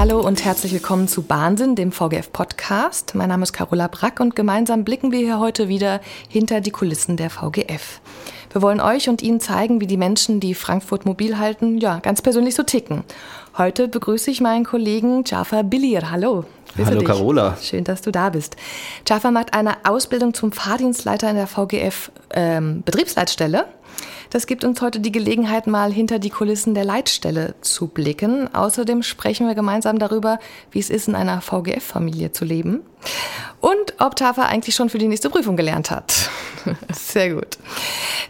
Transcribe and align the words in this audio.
Hallo 0.00 0.18
und 0.18 0.46
herzlich 0.46 0.72
willkommen 0.72 1.08
zu 1.08 1.20
Bahnsinn, 1.20 1.74
dem 1.74 1.92
VGF 1.92 2.32
Podcast. 2.32 3.14
Mein 3.14 3.28
Name 3.28 3.42
ist 3.42 3.52
Carola 3.52 3.86
Brack 3.86 4.18
und 4.18 4.34
gemeinsam 4.34 4.82
blicken 4.82 5.12
wir 5.12 5.18
hier 5.18 5.38
heute 5.38 5.68
wieder 5.68 6.00
hinter 6.26 6.62
die 6.62 6.70
Kulissen 6.70 7.18
der 7.18 7.28
VGF. 7.28 8.00
Wir 8.50 8.62
wollen 8.62 8.80
euch 8.80 9.10
und 9.10 9.20
Ihnen 9.20 9.40
zeigen, 9.40 9.82
wie 9.82 9.86
die 9.86 9.98
Menschen, 9.98 10.40
die 10.40 10.54
Frankfurt 10.54 11.04
mobil 11.04 11.36
halten, 11.36 11.76
ja, 11.76 11.98
ganz 11.98 12.22
persönlich 12.22 12.54
so 12.54 12.62
ticken. 12.62 13.04
Heute 13.58 13.88
begrüße 13.88 14.30
ich 14.30 14.40
meinen 14.40 14.64
Kollegen 14.64 15.22
Jafar 15.26 15.64
Bilir. 15.64 16.10
Hallo. 16.10 16.46
Grüße 16.76 16.86
Hallo 16.86 17.00
dich. 17.00 17.08
Carola. 17.08 17.58
Schön, 17.60 17.84
dass 17.84 18.00
du 18.00 18.10
da 18.10 18.30
bist. 18.30 18.56
Jafar 19.06 19.32
macht 19.32 19.52
eine 19.52 19.84
Ausbildung 19.84 20.32
zum 20.32 20.52
Fahrdienstleiter 20.52 21.28
in 21.28 21.36
der 21.36 21.46
VGF 21.46 22.10
ähm, 22.30 22.82
Betriebsleitstelle. 22.86 23.66
Das 24.30 24.46
gibt 24.46 24.62
uns 24.62 24.80
heute 24.80 25.00
die 25.00 25.10
Gelegenheit, 25.10 25.66
mal 25.66 25.92
hinter 25.92 26.20
die 26.20 26.30
Kulissen 26.30 26.72
der 26.72 26.84
Leitstelle 26.84 27.54
zu 27.62 27.88
blicken. 27.88 28.54
Außerdem 28.54 29.02
sprechen 29.02 29.48
wir 29.48 29.56
gemeinsam 29.56 29.98
darüber, 29.98 30.38
wie 30.70 30.78
es 30.78 30.88
ist, 30.88 31.08
in 31.08 31.16
einer 31.16 31.40
VGF-Familie 31.40 32.30
zu 32.30 32.44
leben. 32.44 32.82
Und 33.60 33.94
ob 33.98 34.14
Tafa 34.14 34.44
eigentlich 34.44 34.76
schon 34.76 34.88
für 34.88 34.98
die 34.98 35.08
nächste 35.08 35.30
Prüfung 35.30 35.56
gelernt 35.56 35.90
hat. 35.90 36.30
Sehr 36.92 37.34
gut. 37.34 37.58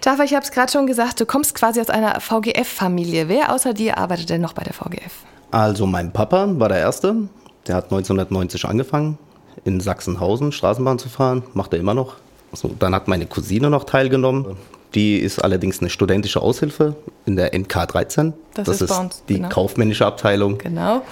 Tafa, 0.01 0.25
ich 0.25 0.33
habe 0.33 0.43
es 0.43 0.53
gerade 0.53 0.73
schon 0.73 0.87
gesagt, 0.87 1.21
du 1.21 1.27
kommst 1.27 1.55
quasi 1.55 1.83
aus 1.83 1.91
einer 1.91 2.19
VGF-Familie. 2.19 3.29
Wer 3.29 3.53
außer 3.53 3.75
dir 3.75 3.99
arbeitet 3.99 4.31
denn 4.31 4.41
noch 4.41 4.55
bei 4.55 4.65
der 4.65 4.73
VGF? 4.73 5.13
Also 5.51 5.87
mein 5.87 6.13
Papa 6.13 6.49
war 6.59 6.71
der 6.71 6.79
Erste. 6.79 7.29
Der 7.67 7.75
hat 7.75 7.85
1990 7.85 8.65
angefangen, 8.65 9.19
in 9.65 9.81
Sachsenhausen 9.81 10.53
Straßenbahn 10.53 10.99
zu 10.99 11.11
fahren. 11.11 11.43
Macht 11.53 11.75
er 11.75 11.79
immer 11.79 11.93
noch. 11.93 12.17
So, 12.55 12.75
dann 12.79 12.95
hat 12.95 13.07
meine 13.07 13.27
Cousine 13.27 13.69
noch 13.69 13.85
teilgenommen. 13.85 14.57
Die 14.95 15.19
ist 15.19 15.39
allerdings 15.43 15.81
eine 15.81 15.91
studentische 15.91 16.43
Aushilfe 16.43 16.97
in 17.27 17.37
der 17.37 17.57
NK 17.57 17.89
13. 17.89 18.33
Das, 18.55 18.67
das 18.67 18.81
ist, 18.81 18.91
ist 18.91 18.99
uns, 18.99 19.25
die 19.29 19.37
genau. 19.37 19.49
kaufmännische 19.49 20.07
Abteilung. 20.07 20.59
Genau. 20.59 21.03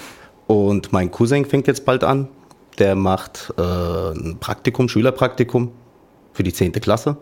Und 0.46 0.92
mein 0.92 1.10
Cousin 1.10 1.44
fängt 1.44 1.66
jetzt 1.66 1.84
bald 1.84 2.02
an. 2.02 2.28
Der 2.78 2.94
macht 2.94 3.52
äh, 3.56 3.62
ein 3.62 4.38
Praktikum, 4.40 4.88
Schülerpraktikum 4.88 5.72
für 6.32 6.42
die 6.42 6.52
10. 6.52 6.72
Klasse. 6.72 7.16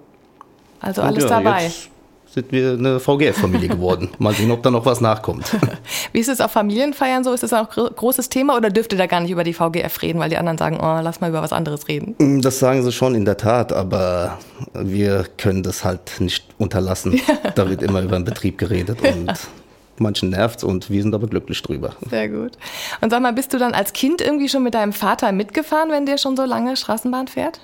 Also 0.81 1.03
alles 1.03 1.25
ja, 1.25 1.31
dabei. 1.31 1.65
Jetzt 1.65 1.91
sind 2.37 2.53
wir 2.53 2.73
eine 2.73 3.01
VGF-Familie 3.01 3.69
geworden. 3.71 4.11
Mal 4.19 4.35
sehen, 4.35 4.51
ob 4.51 4.63
da 4.63 4.71
noch 4.71 4.85
was 4.85 5.01
nachkommt. 5.01 5.57
Wie 6.13 6.19
ist 6.19 6.29
es 6.29 6.43
auf 6.43 6.51
Familienfeiern 6.53 7.25
so? 7.25 7.33
Ist 7.33 7.43
das 7.43 7.55
auch 7.55 7.75
ein 7.75 7.95
großes 7.97 8.29
Thema 8.29 8.59
oder 8.59 8.69
dürft 8.69 8.93
ihr 8.93 8.99
da 8.99 9.07
gar 9.07 9.21
nicht 9.21 9.31
über 9.31 9.43
die 9.43 9.55
VGF 9.55 10.03
reden, 10.03 10.19
weil 10.19 10.29
die 10.29 10.37
anderen 10.37 10.59
sagen, 10.59 10.77
oh, 10.79 11.01
lass 11.03 11.23
mal 11.23 11.31
über 11.31 11.41
was 11.41 11.55
anderes 11.55 11.89
reden? 11.89 12.15
Mm, 12.19 12.43
das 12.43 12.59
sagen 12.59 12.83
sie 12.83 12.93
schon 12.93 13.15
in 13.15 13.25
der 13.25 13.39
Tat, 13.39 13.73
aber 13.73 14.39
wir 14.75 15.25
können 15.39 15.63
das 15.63 15.83
halt 15.83 16.21
nicht 16.21 16.45
unterlassen. 16.59 17.15
Ja. 17.15 17.23
Da 17.55 17.71
wird 17.71 17.81
immer 17.81 18.03
über 18.03 18.17
den 18.17 18.25
Betrieb 18.25 18.59
geredet 18.59 18.99
und 19.01 19.33
manchen 19.99 20.29
nervt 20.29 20.63
und 20.63 20.91
wir 20.91 21.01
sind 21.01 21.15
aber 21.15 21.27
glücklich 21.27 21.63
drüber. 21.63 21.97
Sehr 22.11 22.29
gut. 22.29 22.53
Und 23.01 23.09
sag 23.09 23.23
mal, 23.23 23.33
bist 23.33 23.55
du 23.55 23.59
dann 23.59 23.73
als 23.73 23.95
Kind 23.95 24.21
irgendwie 24.21 24.51
schon 24.51 24.63
mit 24.63 24.75
deinem 24.75 24.93
Vater 24.93 25.33
mitgefahren, 25.33 25.91
wenn 25.91 26.05
der 26.05 26.19
schon 26.19 26.37
so 26.37 26.45
lange 26.45 26.77
Straßenbahn 26.77 27.29
fährt? 27.29 27.61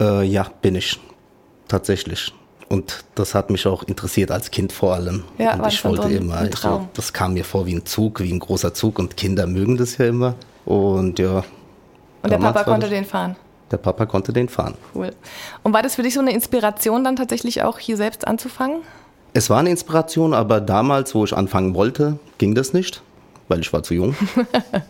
Äh, 0.00 0.24
ja, 0.24 0.46
bin 0.62 0.76
ich. 0.76 0.98
Tatsächlich. 1.68 2.32
Und 2.74 3.04
das 3.14 3.36
hat 3.36 3.50
mich 3.50 3.68
auch 3.68 3.84
interessiert 3.84 4.32
als 4.32 4.50
Kind 4.50 4.72
vor 4.72 4.94
allem. 4.94 5.22
Ja, 5.38 5.54
und 5.54 5.64
ich 5.68 5.84
wollte 5.84 6.08
immer, 6.08 6.44
ich, 6.44 6.58
das 6.92 7.12
kam 7.12 7.34
mir 7.34 7.44
vor 7.44 7.66
wie 7.66 7.74
ein 7.76 7.86
Zug, 7.86 8.18
wie 8.18 8.32
ein 8.32 8.40
großer 8.40 8.74
Zug 8.74 8.98
und 8.98 9.16
Kinder 9.16 9.46
mögen 9.46 9.76
das 9.76 9.96
ja 9.96 10.06
immer. 10.06 10.34
Und 10.64 11.20
ja. 11.20 11.44
Und 12.22 12.30
der 12.30 12.38
Papa 12.38 12.64
konnte 12.64 12.88
den 12.88 13.04
fahren? 13.04 13.36
Der 13.70 13.76
Papa 13.76 14.06
konnte 14.06 14.32
den 14.32 14.48
fahren. 14.48 14.74
Cool. 14.92 15.12
Und 15.62 15.72
war 15.72 15.82
das 15.82 15.94
für 15.94 16.02
dich 16.02 16.14
so 16.14 16.20
eine 16.20 16.32
Inspiration 16.32 17.04
dann 17.04 17.14
tatsächlich 17.14 17.62
auch 17.62 17.78
hier 17.78 17.96
selbst 17.96 18.26
anzufangen? 18.26 18.80
Es 19.34 19.50
war 19.50 19.60
eine 19.60 19.70
Inspiration, 19.70 20.34
aber 20.34 20.60
damals, 20.60 21.14
wo 21.14 21.24
ich 21.24 21.36
anfangen 21.36 21.76
wollte, 21.76 22.18
ging 22.38 22.56
das 22.56 22.72
nicht 22.72 23.02
weil 23.48 23.60
ich 23.60 23.72
war 23.72 23.82
zu 23.82 23.94
jung. 23.94 24.14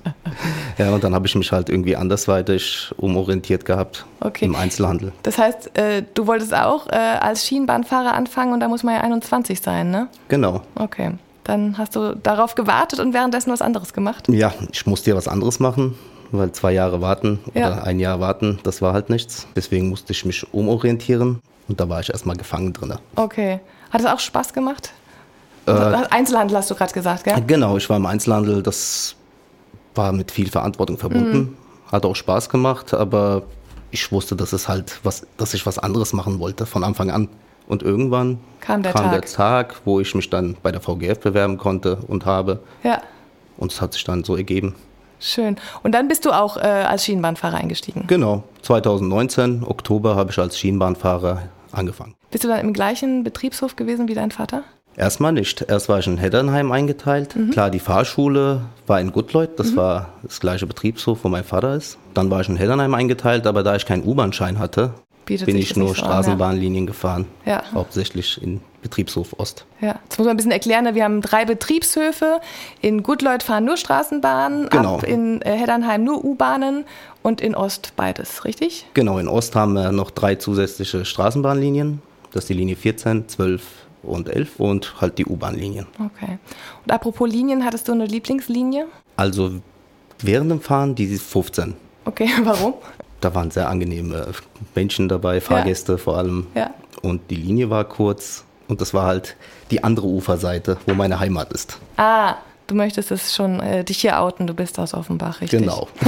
ja, 0.78 0.90
und 0.90 1.04
dann 1.04 1.14
habe 1.14 1.26
ich 1.26 1.34
mich 1.34 1.52
halt 1.52 1.68
irgendwie 1.68 1.96
andersweitig 1.96 2.92
umorientiert 2.96 3.64
gehabt 3.64 4.06
okay. 4.20 4.44
im 4.44 4.54
Einzelhandel. 4.54 5.12
Das 5.22 5.38
heißt, 5.38 5.76
äh, 5.78 6.02
du 6.14 6.26
wolltest 6.26 6.54
auch 6.54 6.86
äh, 6.88 6.96
als 6.96 7.46
Schienenbahnfahrer 7.46 8.14
anfangen 8.14 8.52
und 8.52 8.60
da 8.60 8.68
muss 8.68 8.82
man 8.82 8.94
ja 8.94 9.00
21 9.00 9.60
sein, 9.60 9.90
ne? 9.90 10.08
Genau. 10.28 10.62
Okay. 10.74 11.12
Dann 11.44 11.76
hast 11.76 11.94
du 11.94 12.16
darauf 12.16 12.54
gewartet 12.54 13.00
und 13.00 13.12
währenddessen 13.12 13.52
was 13.52 13.60
anderes 13.60 13.92
gemacht? 13.92 14.28
Ja, 14.28 14.52
ich 14.72 14.86
musste 14.86 15.10
ja 15.10 15.16
was 15.16 15.28
anderes 15.28 15.60
machen, 15.60 15.94
weil 16.32 16.52
zwei 16.52 16.72
Jahre 16.72 17.02
warten 17.02 17.38
ja. 17.52 17.68
oder 17.68 17.84
ein 17.84 18.00
Jahr 18.00 18.18
warten, 18.18 18.58
das 18.62 18.80
war 18.80 18.94
halt 18.94 19.10
nichts. 19.10 19.46
Deswegen 19.54 19.90
musste 19.90 20.12
ich 20.12 20.24
mich 20.24 20.52
umorientieren 20.54 21.40
und 21.68 21.80
da 21.80 21.88
war 21.88 22.00
ich 22.00 22.10
erstmal 22.10 22.36
gefangen 22.36 22.72
drin. 22.72 22.94
Okay. 23.16 23.60
Hat 23.90 24.00
es 24.00 24.06
auch 24.06 24.18
Spaß 24.18 24.54
gemacht? 24.54 24.92
Äh, 25.66 25.70
Einzelhandel 26.10 26.56
hast 26.56 26.70
du 26.70 26.74
gerade 26.74 26.92
gesagt, 26.92 27.24
gell? 27.24 27.42
Genau, 27.46 27.76
ich 27.76 27.88
war 27.88 27.96
im 27.96 28.06
Einzelhandel. 28.06 28.62
Das 28.62 29.16
war 29.94 30.12
mit 30.12 30.30
viel 30.30 30.50
Verantwortung 30.50 30.98
verbunden. 30.98 31.38
Mhm. 31.38 31.56
Hat 31.90 32.04
auch 32.04 32.16
Spaß 32.16 32.48
gemacht, 32.48 32.92
aber 32.94 33.42
ich 33.90 34.10
wusste, 34.10 34.36
dass 34.36 34.52
es 34.52 34.68
halt 34.68 35.00
was, 35.04 35.26
dass 35.36 35.54
ich 35.54 35.64
was 35.66 35.78
anderes 35.78 36.12
machen 36.12 36.40
wollte 36.40 36.66
von 36.66 36.84
Anfang 36.84 37.10
an. 37.10 37.28
Und 37.66 37.82
irgendwann 37.82 38.38
kam, 38.60 38.82
der, 38.82 38.92
kam 38.92 39.04
Tag. 39.04 39.12
der 39.12 39.30
Tag, 39.30 39.74
wo 39.84 40.00
ich 40.00 40.14
mich 40.14 40.28
dann 40.28 40.56
bei 40.62 40.70
der 40.70 40.82
VGF 40.82 41.20
bewerben 41.20 41.56
konnte 41.56 41.98
und 42.08 42.26
habe. 42.26 42.60
Ja. 42.82 43.00
Und 43.56 43.72
es 43.72 43.80
hat 43.80 43.94
sich 43.94 44.04
dann 44.04 44.24
so 44.24 44.36
ergeben. 44.36 44.74
Schön. 45.20 45.56
Und 45.82 45.92
dann 45.92 46.08
bist 46.08 46.26
du 46.26 46.32
auch 46.32 46.58
äh, 46.58 46.60
als 46.60 47.04
Schienenbahnfahrer 47.04 47.56
eingestiegen? 47.56 48.04
Genau. 48.06 48.42
2019, 48.62 49.64
Oktober, 49.64 50.16
habe 50.16 50.32
ich 50.32 50.38
als 50.38 50.58
Schienenbahnfahrer 50.58 51.44
angefangen. 51.72 52.14
Bist 52.30 52.44
du 52.44 52.48
dann 52.48 52.60
im 52.60 52.72
gleichen 52.72 53.24
Betriebshof 53.24 53.76
gewesen 53.76 54.08
wie 54.08 54.14
dein 54.14 54.32
Vater? 54.32 54.64
Erstmal 54.96 55.32
nicht. 55.32 55.62
Erst 55.62 55.88
war 55.88 55.98
ich 55.98 56.06
in 56.06 56.18
Heddernheim 56.18 56.70
eingeteilt. 56.72 57.34
Mhm. 57.36 57.50
Klar, 57.50 57.70
die 57.70 57.78
Fahrschule 57.78 58.62
war 58.86 59.00
in 59.00 59.12
Gutleut, 59.12 59.58
das 59.58 59.72
mhm. 59.72 59.76
war 59.76 60.12
das 60.22 60.40
gleiche 60.40 60.66
Betriebshof, 60.66 61.20
wo 61.22 61.28
mein 61.28 61.44
Vater 61.44 61.74
ist. 61.74 61.98
Dann 62.14 62.30
war 62.30 62.40
ich 62.40 62.48
in 62.48 62.56
Heddernheim 62.56 62.94
eingeteilt, 62.94 63.46
aber 63.46 63.62
da 63.62 63.74
ich 63.76 63.86
keinen 63.86 64.04
U-Bahn-Schein 64.04 64.58
hatte, 64.58 64.94
Bietet 65.26 65.46
bin 65.46 65.56
ich 65.56 65.74
nur 65.74 65.94
Straßenbahnlinien 65.94 66.84
ja. 66.84 66.86
gefahren. 66.86 67.26
Ja. 67.46 67.62
Hauptsächlich 67.72 68.42
in 68.42 68.60
Betriebshof 68.82 69.34
Ost. 69.38 69.64
Ja, 69.80 69.98
jetzt 70.04 70.18
muss 70.18 70.26
man 70.26 70.34
ein 70.34 70.36
bisschen 70.36 70.52
erklären, 70.52 70.84
ne? 70.84 70.94
wir 70.94 71.04
haben 71.04 71.22
drei 71.22 71.46
Betriebshöfe. 71.46 72.40
In 72.82 73.02
Gutleut 73.02 73.42
fahren 73.42 73.64
nur 73.64 73.78
Straßenbahnen, 73.78 74.68
genau. 74.68 74.96
ab 74.96 75.04
in 75.04 75.40
äh, 75.42 75.52
Heddernheim 75.52 76.04
nur 76.04 76.22
U-Bahnen 76.24 76.84
und 77.22 77.40
in 77.40 77.54
Ost 77.54 77.94
beides, 77.96 78.44
richtig? 78.44 78.86
Genau, 78.92 79.18
in 79.18 79.28
Ost 79.28 79.56
haben 79.56 79.72
wir 79.72 79.92
noch 79.92 80.10
drei 80.10 80.34
zusätzliche 80.34 81.06
Straßenbahnlinien. 81.06 82.02
Das 82.32 82.44
ist 82.44 82.50
die 82.50 82.54
Linie 82.54 82.76
14, 82.76 83.28
12, 83.28 83.62
und 84.06 84.28
11 84.28 84.60
und 84.60 85.00
halt 85.00 85.18
die 85.18 85.26
U-Bahn-Linien. 85.26 85.86
Okay. 85.94 86.38
Und 86.84 86.92
apropos 86.92 87.28
Linien, 87.28 87.64
hattest 87.64 87.88
du 87.88 87.92
eine 87.92 88.06
Lieblingslinie? 88.06 88.86
Also 89.16 89.52
während 90.20 90.50
dem 90.50 90.60
Fahren 90.60 90.94
die 90.94 91.06
15. 91.16 91.74
Okay, 92.04 92.28
warum? 92.44 92.74
Da 93.20 93.34
waren 93.34 93.50
sehr 93.50 93.68
angenehme 93.68 94.28
Menschen 94.74 95.08
dabei, 95.08 95.40
Fahrgäste 95.40 95.92
ja. 95.92 95.98
vor 95.98 96.18
allem. 96.18 96.46
Ja. 96.54 96.70
Und 97.02 97.30
die 97.30 97.36
Linie 97.36 97.70
war 97.70 97.84
kurz 97.84 98.44
und 98.68 98.80
das 98.80 98.94
war 98.94 99.06
halt 99.06 99.36
die 99.70 99.82
andere 99.82 100.06
Uferseite, 100.06 100.78
wo 100.86 100.94
meine 100.94 101.20
Heimat 101.20 101.52
ist. 101.52 101.78
Ah, 101.96 102.36
du 102.66 102.74
möchtest 102.74 103.10
es 103.10 103.34
schon 103.34 103.60
äh, 103.60 103.84
dich 103.84 103.98
hier 103.98 104.20
outen, 104.20 104.46
du 104.46 104.54
bist 104.54 104.78
aus 104.78 104.94
Offenbach, 104.94 105.40
richtig? 105.40 105.60
Genau. 105.60 105.88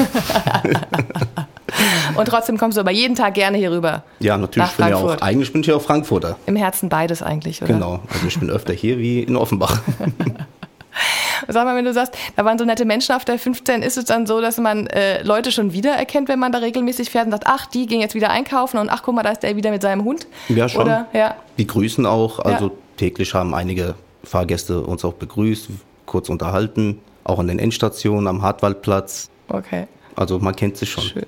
Und 2.17 2.27
trotzdem 2.27 2.57
kommst 2.59 2.77
du 2.77 2.81
aber 2.81 2.93
jeden 2.93 3.15
Tag 3.17 3.35
gerne 3.35 3.59
hier 3.59 3.71
rüber. 3.71 4.05
Ja, 4.21 4.39
natürlich. 4.39 4.71
Ich 4.71 4.77
bin 4.77 4.89
ja 4.89 4.97
auch, 4.97 5.21
eigentlich 5.21 5.53
bin 5.53 5.61
ich 5.63 5.67
ja 5.67 5.77
auch 5.77 5.83
Frankfurter. 5.83 6.37
Im 6.47 6.57
Herzen 6.57 6.89
beides 6.89 7.23
eigentlich, 7.23 7.63
oder? 7.63 7.73
Genau. 7.73 8.01
Also 8.13 8.27
ich 8.27 8.39
bin 8.39 8.51
öfter 8.51 8.73
hier 8.73 8.99
wie 8.99 9.23
in 9.23 9.37
Offenbach. 9.37 9.81
Sag 11.49 11.65
mal, 11.67 11.77
wenn 11.77 11.85
du 11.85 11.93
sagst, 11.93 12.15
da 12.35 12.45
waren 12.45 12.59
so 12.59 12.65
nette 12.65 12.87
Menschen 12.87 13.15
auf 13.15 13.25
der 13.25 13.39
15, 13.39 13.83
ist 13.83 13.99
es 13.99 14.07
dann 14.07 14.27
so, 14.27 14.41
dass 14.41 14.57
man 14.59 14.87
äh, 14.87 15.23
Leute 15.23 15.53
schon 15.53 15.73
wiedererkennt, 15.75 16.29
wenn 16.29 16.39
man 16.39 16.53
da 16.53 16.59
regelmäßig 16.59 17.11
fährt 17.11 17.27
und 17.27 17.33
sagt, 17.33 17.45
ach, 17.47 17.67
die 17.67 17.87
gehen 17.87 18.01
jetzt 18.01 18.15
wieder 18.15 18.31
einkaufen 18.31 18.79
und 18.79 18.89
ach, 18.89 19.03
guck 19.03 19.15
mal, 19.15 19.23
da 19.23 19.31
ist 19.31 19.43
der 19.43 19.57
wieder 19.57 19.71
mit 19.71 19.83
seinem 19.83 20.05
Hund? 20.05 20.27
Ja, 20.49 20.69
schon. 20.69 20.83
Oder, 20.83 21.07
ja. 21.13 21.37
Die 21.59 21.67
grüßen 21.67 22.07
auch. 22.07 22.39
Also 22.39 22.67
ja. 22.67 22.73
täglich 22.97 23.35
haben 23.35 23.55
einige 23.55 23.95
Fahrgäste 24.25 24.81
uns 24.81 25.05
auch 25.05 25.13
begrüßt, 25.13 25.69
kurz 26.07 26.29
unterhalten. 26.29 27.01
Auch 27.25 27.39
an 27.39 27.49
den 27.49 27.59
Endstationen, 27.59 28.27
am 28.29 28.43
Hartwaldplatz. 28.43 29.31
Okay. 29.49 29.87
Also 30.15 30.39
man 30.39 30.55
kennt 30.55 30.77
sich 30.77 30.91
schon. 30.91 31.05
Schön. 31.05 31.27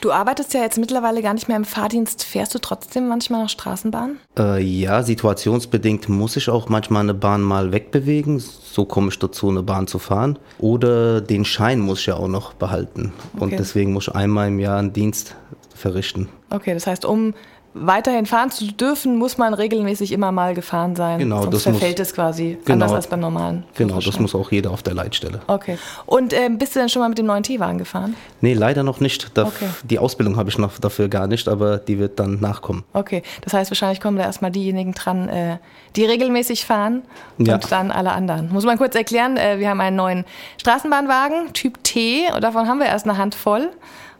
Du 0.00 0.12
arbeitest 0.12 0.54
ja 0.54 0.62
jetzt 0.62 0.78
mittlerweile 0.78 1.22
gar 1.22 1.34
nicht 1.34 1.48
mehr 1.48 1.56
im 1.56 1.64
Fahrdienst. 1.64 2.24
Fährst 2.24 2.54
du 2.54 2.58
trotzdem 2.58 3.08
manchmal 3.08 3.42
noch 3.42 3.48
Straßenbahn? 3.48 4.18
Äh, 4.38 4.62
ja, 4.62 5.02
situationsbedingt 5.02 6.08
muss 6.08 6.36
ich 6.36 6.48
auch 6.48 6.68
manchmal 6.68 7.02
eine 7.02 7.14
Bahn 7.14 7.42
mal 7.42 7.72
wegbewegen. 7.72 8.38
So 8.38 8.84
komme 8.84 9.08
ich 9.08 9.18
dazu, 9.18 9.48
eine 9.48 9.62
Bahn 9.62 9.86
zu 9.86 9.98
fahren. 9.98 10.38
Oder 10.58 11.20
den 11.20 11.44
Schein 11.44 11.80
muss 11.80 12.00
ich 12.00 12.06
ja 12.06 12.16
auch 12.16 12.28
noch 12.28 12.54
behalten. 12.54 13.12
Okay. 13.34 13.44
Und 13.44 13.50
deswegen 13.52 13.92
muss 13.92 14.08
ich 14.08 14.14
einmal 14.14 14.48
im 14.48 14.58
Jahr 14.58 14.78
einen 14.78 14.92
Dienst 14.92 15.36
verrichten. 15.74 16.28
Okay, 16.50 16.72
das 16.72 16.86
heißt, 16.86 17.04
um 17.04 17.34
weiterhin 17.74 18.24
fahren 18.24 18.50
zu 18.52 18.66
dürfen, 18.72 19.18
muss 19.18 19.36
man 19.36 19.52
regelmäßig 19.52 20.12
immer 20.12 20.30
mal 20.32 20.54
gefahren 20.54 20.94
sein. 20.94 21.18
Genau, 21.18 21.42
Sonst 21.42 21.54
das 21.54 21.62
verfällt 21.64 21.98
muss- 21.98 22.08
es 22.08 22.14
quasi 22.14 22.56
Genau. 22.64 22.72
anders 22.74 22.92
als 22.92 23.06
beim 23.08 23.20
normalen. 23.20 23.64
Genau, 23.74 23.98
das 24.00 24.18
muss 24.20 24.34
auch 24.34 24.52
jeder 24.52 24.70
auf 24.70 24.82
der 24.84 24.94
Leitstelle. 24.94 25.40
Okay. 25.48 25.76
Und 26.06 26.32
ähm, 26.32 26.56
bist 26.58 26.74
du 26.76 26.78
denn 26.80 26.88
schon 26.88 27.02
mal 27.02 27.08
mit 27.08 27.18
dem 27.18 27.26
neuen 27.26 27.42
T-Wagen 27.42 27.78
gefahren? 27.78 28.14
Nee, 28.40 28.54
leider 28.54 28.82
noch 28.84 29.00
nicht. 29.00 29.36
Da, 29.36 29.44
Okay. 29.44 29.66
Die 29.82 29.98
Ausbildung 29.98 30.36
habe 30.36 30.48
ich 30.50 30.56
noch 30.58 30.78
dafür 30.78 31.08
gar 31.08 31.26
nicht, 31.26 31.48
aber 31.48 31.78
die 31.78 31.98
wird 31.98 32.18
dann 32.20 32.40
nachkommen. 32.40 32.84
Okay, 32.92 33.22
das 33.42 33.52
heißt, 33.52 33.70
wahrscheinlich 33.70 34.00
kommen 34.00 34.16
da 34.18 34.24
erstmal 34.24 34.50
diejenigen 34.52 34.92
dran, 34.94 35.28
äh, 35.28 35.58
die 35.96 36.04
regelmäßig 36.04 36.64
fahren 36.64 37.02
Ja. 37.38 37.54
und 37.54 37.72
dann 37.72 37.90
alle 37.90 38.12
anderen. 38.12 38.52
Muss 38.52 38.64
man 38.64 38.78
kurz 38.78 38.94
erklären, 38.94 39.36
äh, 39.36 39.58
wir 39.58 39.68
haben 39.68 39.80
einen 39.80 39.96
neuen 39.96 40.24
Straßenbahnwagen, 40.58 41.52
Typ 41.52 41.82
T, 41.84 42.22
und 42.34 42.42
davon 42.42 42.68
haben 42.68 42.78
wir 42.78 42.86
erst 42.86 43.06
eine 43.08 43.18
Handvoll. 43.18 43.70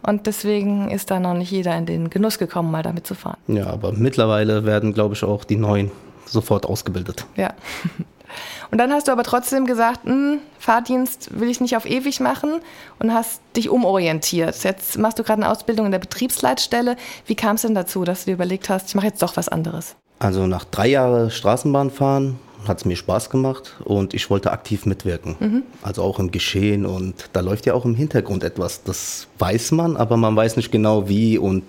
Und 0.07 0.27
deswegen 0.27 0.91
ist 0.91 1.11
da 1.11 1.19
noch 1.19 1.35
nicht 1.35 1.51
jeder 1.51 1.77
in 1.77 1.87
den 1.87 2.11
Genuss 2.11 2.39
gekommen, 2.39 2.71
mal 2.71 2.83
damit 2.83 3.07
zu 3.07 3.15
fahren. 3.15 3.39
Ja, 3.47 3.67
aber 3.67 3.93
mittlerweile 3.93 4.65
werden, 4.65 4.93
glaube 4.93 5.15
ich, 5.15 5.25
auch 5.25 5.45
die 5.45 5.57
neuen 5.57 5.91
sofort 6.27 6.67
ausgebildet. 6.67 7.27
Ja. 7.37 7.55
Und 8.71 8.79
dann 8.79 8.93
hast 8.93 9.07
du 9.07 9.13
aber 9.13 9.23
trotzdem 9.23 9.65
gesagt, 9.65 10.05
hm, 10.05 10.41
Fahrdienst 10.59 11.39
will 11.39 11.49
ich 11.49 11.61
nicht 11.61 11.77
auf 11.77 11.87
ewig 11.87 12.19
machen 12.19 12.61
und 12.99 13.15
hast 13.15 13.41
dich 13.55 13.69
umorientiert. 13.69 14.65
Jetzt 14.65 14.99
machst 14.99 15.19
du 15.19 15.23
gerade 15.23 15.43
eine 15.43 15.53
Ausbildung 15.53 15.87
in 15.87 15.93
der 15.93 16.01
Betriebsleitstelle. 16.01 16.97
Wie 17.27 17.37
kam 17.37 17.55
es 17.55 17.63
denn 17.63 17.77
dazu, 17.77 18.03
dass 18.03 18.25
du 18.25 18.31
dir 18.31 18.35
überlegt 18.35 18.69
hast, 18.69 18.89
ich 18.89 18.95
mache 18.97 19.07
jetzt 19.07 19.23
doch 19.23 19.37
was 19.37 19.49
anderes? 19.49 19.95
Also 20.19 20.49
nach 20.49 20.65
drei 20.65 20.89
Jahren 20.89 21.31
Straßenbahn 21.31 21.91
fahren 21.91 22.41
hat 22.69 22.79
es 22.79 22.85
mir 22.85 22.97
Spaß 22.97 23.31
gemacht 23.31 23.75
und 23.85 24.15
ich 24.15 24.31
wollte 24.31 24.53
aktiv 24.53 24.87
mitwirken. 24.87 25.65
Also 25.83 26.03
auch 26.03 26.19
im 26.19 26.31
Geschehen 26.31 26.87
und 26.87 27.31
da 27.33 27.41
läuft 27.41 27.67
ja 27.67 27.75
auch 27.75 27.85
im 27.85 27.95
Hintergrund 27.95 28.45
etwas. 28.45 28.83
Das 28.85 29.29
weiß 29.39 29.73
man, 29.73 29.97
aber 29.97 30.17
man 30.17 30.35
weiß 30.35 30.57
nicht 30.57 30.71
genau 30.71 31.09
wie 31.09 31.39
und 31.39 31.65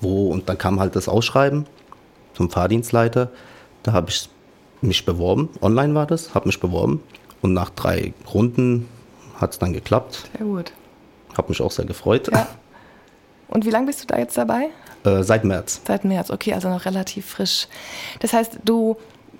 wo. 0.00 0.28
Und 0.28 0.48
dann 0.48 0.58
kam 0.58 0.80
halt 0.80 0.96
das 0.96 1.08
Ausschreiben 1.08 1.66
zum 2.34 2.50
Fahrdienstleiter. 2.50 3.30
Da 3.82 3.92
habe 3.92 4.10
ich 4.10 4.28
mich 4.80 5.04
beworben. 5.04 5.48
Online 5.60 5.94
war 5.94 6.06
das, 6.06 6.34
habe 6.34 6.46
mich 6.46 6.60
beworben. 6.60 7.02
Und 7.40 7.52
nach 7.52 7.70
drei 7.70 8.14
Runden 8.32 8.88
hat 9.36 9.52
es 9.52 9.58
dann 9.58 9.72
geklappt. 9.72 10.28
Sehr 10.36 10.46
gut. 10.46 10.72
Habe 11.36 11.50
mich 11.50 11.60
auch 11.60 11.70
sehr 11.70 11.84
gefreut. 11.84 12.30
Ja. 12.32 12.48
Und 13.48 13.64
wie 13.64 13.70
lange 13.70 13.86
bist 13.86 14.02
du 14.02 14.06
da 14.06 14.18
jetzt 14.18 14.36
dabei? 14.36 14.68
Äh, 15.04 15.22
seit 15.22 15.44
März. 15.44 15.80
Seit 15.86 16.04
März, 16.04 16.30
okay, 16.30 16.52
also 16.52 16.68
noch 16.68 16.84
relativ 16.84 17.26
frisch. 17.26 17.68
Das 18.20 18.32
heißt, 18.32 18.58
du 18.64 18.96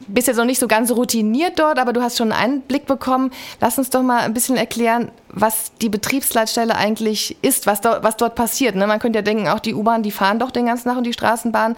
bist 0.06 0.28
jetzt 0.28 0.36
noch 0.36 0.44
nicht 0.44 0.58
so 0.60 0.68
ganz 0.68 0.90
routiniert 0.90 1.58
dort, 1.58 1.78
aber 1.78 1.92
du 1.92 2.00
hast 2.00 2.16
schon 2.16 2.32
einen 2.32 2.54
Einblick 2.62 2.86
bekommen. 2.86 3.30
Lass 3.60 3.78
uns 3.78 3.90
doch 3.90 4.02
mal 4.02 4.20
ein 4.20 4.32
bisschen 4.34 4.56
erklären, 4.56 5.10
was 5.28 5.72
die 5.82 5.88
Betriebsleitstelle 5.88 6.74
eigentlich 6.76 7.36
ist, 7.42 7.66
was, 7.66 7.80
do, 7.80 7.90
was 8.02 8.16
dort 8.16 8.34
passiert. 8.34 8.74
Ne? 8.76 8.86
Man 8.86 9.00
könnte 9.00 9.18
ja 9.18 9.22
denken, 9.22 9.48
auch 9.48 9.60
die 9.60 9.74
U-Bahn, 9.74 10.02
die 10.02 10.10
fahren 10.10 10.38
doch 10.38 10.50
den 10.50 10.66
ganzen 10.66 10.88
Tag 10.88 10.96
und 10.98 11.04
die 11.04 11.12
Straßenbahn. 11.12 11.76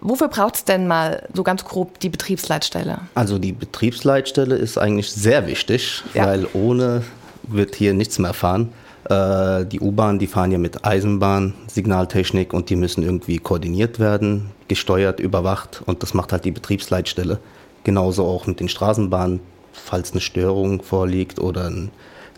Wofür 0.00 0.28
braucht 0.28 0.54
es 0.56 0.64
denn 0.64 0.86
mal 0.86 1.28
so 1.34 1.42
ganz 1.42 1.64
grob 1.64 2.00
die 2.00 2.08
Betriebsleitstelle? 2.08 2.98
Also 3.14 3.38
die 3.38 3.52
Betriebsleitstelle 3.52 4.56
ist 4.56 4.78
eigentlich 4.78 5.12
sehr 5.12 5.46
wichtig, 5.46 6.02
Ja. 6.14 6.26
weil 6.26 6.46
ohne 6.54 7.02
wird 7.42 7.74
hier 7.74 7.92
nichts 7.92 8.18
mehr 8.18 8.32
fahren. 8.32 8.72
Äh, 9.10 9.66
die 9.66 9.80
U-Bahn, 9.80 10.18
die 10.18 10.26
fahren 10.26 10.52
ja 10.52 10.58
mit 10.58 10.84
Eisenbahn, 10.84 11.52
Signaltechnik 11.66 12.54
und 12.54 12.70
die 12.70 12.76
müssen 12.76 13.02
irgendwie 13.02 13.38
koordiniert 13.38 13.98
werden, 13.98 14.50
gesteuert, 14.68 15.20
überwacht 15.20 15.82
und 15.84 16.02
das 16.02 16.14
macht 16.14 16.32
halt 16.32 16.46
die 16.46 16.52
Betriebsleitstelle. 16.52 17.38
Genauso 17.84 18.24
auch 18.24 18.46
mit 18.46 18.60
den 18.60 18.68
Straßenbahnen, 18.68 19.40
falls 19.72 20.12
eine 20.12 20.22
Störung 20.22 20.82
vorliegt 20.82 21.38
oder 21.38 21.68
ein 21.68 21.90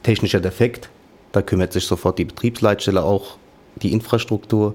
technischer 0.03 0.41
Defekt, 0.41 0.89
da 1.31 1.43
kümmert 1.43 1.73
sich 1.73 1.87
sofort 1.87 2.19
die 2.19 2.25
Betriebsleitstelle 2.25 3.05
auch 3.05 3.37
die 3.77 3.93
Infrastruktur 3.93 4.75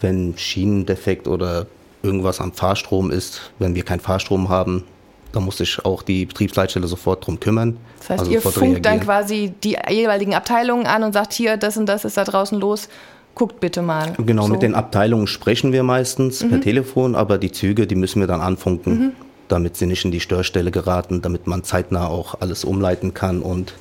wenn 0.00 0.36
Schienendefekt 0.36 1.28
oder 1.28 1.66
irgendwas 2.02 2.40
am 2.40 2.52
Fahrstrom 2.52 3.10
ist, 3.10 3.50
wenn 3.58 3.74
wir 3.74 3.84
keinen 3.84 4.00
Fahrstrom 4.00 4.48
haben, 4.48 4.84
dann 5.32 5.44
muss 5.44 5.58
sich 5.58 5.84
auch 5.84 6.02
die 6.02 6.26
Betriebsleitstelle 6.26 6.86
sofort 6.86 7.26
drum 7.26 7.38
kümmern. 7.38 7.76
Das 7.98 8.10
heißt, 8.10 8.20
also 8.20 8.32
ihr 8.32 8.40
funkt 8.40 8.84
dann 8.84 8.94
reagieren. 8.94 9.00
quasi 9.00 9.52
die 9.62 9.76
jeweiligen 9.90 10.34
Abteilungen 10.34 10.86
an 10.86 11.02
und 11.02 11.12
sagt, 11.12 11.32
hier, 11.32 11.56
das 11.56 11.76
und 11.76 11.86
das 11.86 12.04
ist 12.04 12.16
da 12.16 12.24
draußen 12.24 12.58
los, 12.58 12.88
guckt 13.34 13.60
bitte 13.60 13.82
mal. 13.82 14.14
Genau, 14.18 14.42
so. 14.42 14.48
Mhm. 14.48 14.52
mit 14.52 14.62
den 14.62 14.74
Abteilungen 14.74 15.26
sprechen 15.26 15.72
wir 15.72 15.82
meistens 15.82 16.46
per 16.48 16.60
Telefon, 16.60 17.14
aber 17.14 17.38
die 17.38 17.52
Züge, 17.52 17.86
die 17.86 17.94
müssen 17.94 18.20
wir 18.20 18.26
dann 18.26 18.40
anfunken, 18.40 19.12
damit 19.48 19.76
sie 19.76 19.86
nicht 19.86 20.04
in 20.04 20.10
die 20.10 20.20
Störstelle 20.20 20.70
geraten, 20.70 21.22
damit 21.22 21.46
man 21.46 21.62
zeitnah 21.62 22.08
auch 22.08 22.40
alles 22.40 22.64
umleiten 22.64 23.14
kann 23.14 23.42
und 23.42 23.74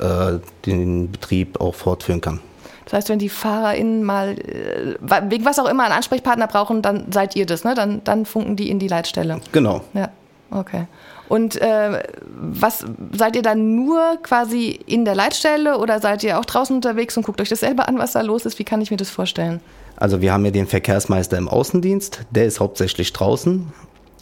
äh, 0.00 0.38
den 0.66 1.12
Betrieb 1.12 1.60
auch 1.60 1.74
fortführen 1.74 2.20
kann. 2.20 2.40
Das 2.84 2.94
heißt, 2.94 3.08
wenn 3.10 3.18
die 3.18 3.28
FahrerInnen 3.28 4.02
mal, 4.02 4.30
äh, 4.38 4.96
wegen 5.28 5.44
was 5.44 5.58
auch 5.58 5.68
immer, 5.68 5.84
einen 5.84 5.92
Ansprechpartner 5.92 6.46
brauchen, 6.46 6.80
dann 6.80 7.12
seid 7.12 7.36
ihr 7.36 7.44
das, 7.44 7.62
ne? 7.62 7.74
Dann, 7.74 8.02
dann 8.04 8.24
funken 8.24 8.56
die 8.56 8.70
in 8.70 8.78
die 8.78 8.88
Leitstelle. 8.88 9.40
Genau. 9.52 9.82
Ja, 9.92 10.08
okay. 10.50 10.86
Und 11.28 11.60
äh, 11.60 12.02
was 12.24 12.84
seid 13.12 13.36
ihr 13.36 13.42
dann 13.42 13.74
nur 13.74 14.18
quasi 14.22 14.80
in 14.86 15.04
der 15.04 15.14
Leitstelle 15.14 15.78
oder 15.78 16.00
seid 16.00 16.22
ihr 16.24 16.38
auch 16.38 16.44
draußen 16.44 16.74
unterwegs 16.74 17.16
und 17.16 17.24
guckt 17.24 17.40
euch 17.40 17.50
das 17.50 17.60
selber 17.60 17.88
an, 17.88 17.98
was 17.98 18.12
da 18.12 18.22
los 18.22 18.46
ist? 18.46 18.58
Wie 18.58 18.64
kann 18.64 18.80
ich 18.80 18.90
mir 18.90 18.96
das 18.96 19.10
vorstellen? 19.10 19.60
Also 19.96 20.20
wir 20.20 20.32
haben 20.32 20.44
ja 20.44 20.50
den 20.50 20.66
Verkehrsmeister 20.66 21.36
im 21.36 21.48
Außendienst, 21.48 22.20
der 22.30 22.46
ist 22.46 22.60
hauptsächlich 22.60 23.12
draußen 23.12 23.66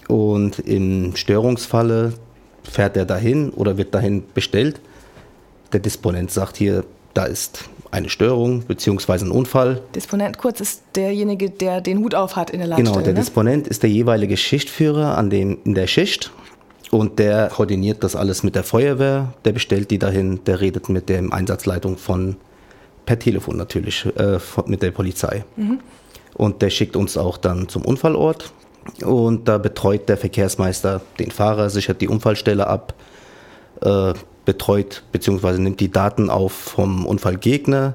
und 0.08 0.58
im 0.61 1.14
Störungsfalle 1.14 2.14
fährt 2.64 2.96
er 2.96 3.05
dahin 3.05 3.50
oder 3.50 3.76
wird 3.76 3.94
dahin 3.94 4.25
bestellt. 4.34 4.81
Der 5.72 5.81
Disponent 5.81 6.31
sagt 6.31 6.56
hier, 6.56 6.84
da 7.16 7.24
ist 7.24 7.64
eine 7.90 8.08
Störung 8.10 8.62
bzw. 8.62 9.24
ein 9.24 9.30
Unfall. 9.30 9.80
Disponent 9.94 10.38
kurz 10.38 10.60
ist 10.60 10.82
derjenige, 10.94 11.50
der 11.50 11.80
den 11.80 11.98
Hut 11.98 12.14
auf 12.14 12.36
hat 12.36 12.50
in 12.50 12.58
der 12.58 12.68
Leitstelle. 12.68 12.90
Genau, 12.90 13.04
der 13.04 13.14
ne? 13.14 13.20
Disponent 13.20 13.66
ist 13.68 13.82
der 13.82 13.90
jeweilige 13.90 14.36
Schichtführer 14.36 15.16
an 15.16 15.30
dem, 15.30 15.58
in 15.64 15.74
der 15.74 15.86
Schicht 15.86 16.30
und 16.90 17.18
der 17.18 17.48
koordiniert 17.48 18.04
das 18.04 18.14
alles 18.16 18.42
mit 18.42 18.54
der 18.54 18.64
Feuerwehr, 18.64 19.32
der 19.44 19.52
bestellt 19.52 19.90
die 19.90 19.98
dahin, 19.98 20.44
der 20.44 20.60
redet 20.60 20.88
mit 20.88 21.08
der 21.08 21.22
Einsatzleitung 21.30 21.96
von, 21.96 22.36
per 23.06 23.19
Telefon 23.19 23.56
natürlich, 23.56 24.06
äh, 24.16 24.38
mit 24.66 24.82
der 24.82 24.90
Polizei. 24.90 25.44
Und 26.34 26.60
der 26.60 26.70
schickt 26.70 26.96
uns 26.96 27.16
auch 27.16 27.38
dann 27.38 27.69
zum 27.69 27.84
Unfallort 27.84 28.52
und 29.04 29.48
da 29.48 29.58
betreut 29.58 30.08
der 30.08 30.16
Verkehrsmeister 30.16 31.00
den 31.19 31.30
Fahrer, 31.30 31.70
sichert 31.70 32.00
die 32.00 32.08
Unfallstelle 32.08 32.66
ab, 32.66 32.94
äh, 33.80 34.12
betreut 34.46 35.02
bzw. 35.12 35.58
nimmt 35.58 35.81
die 35.81 35.90
Daten 35.90 36.31
auf 36.31 36.52
vom 36.52 37.04
Unfallgegner, 37.04 37.94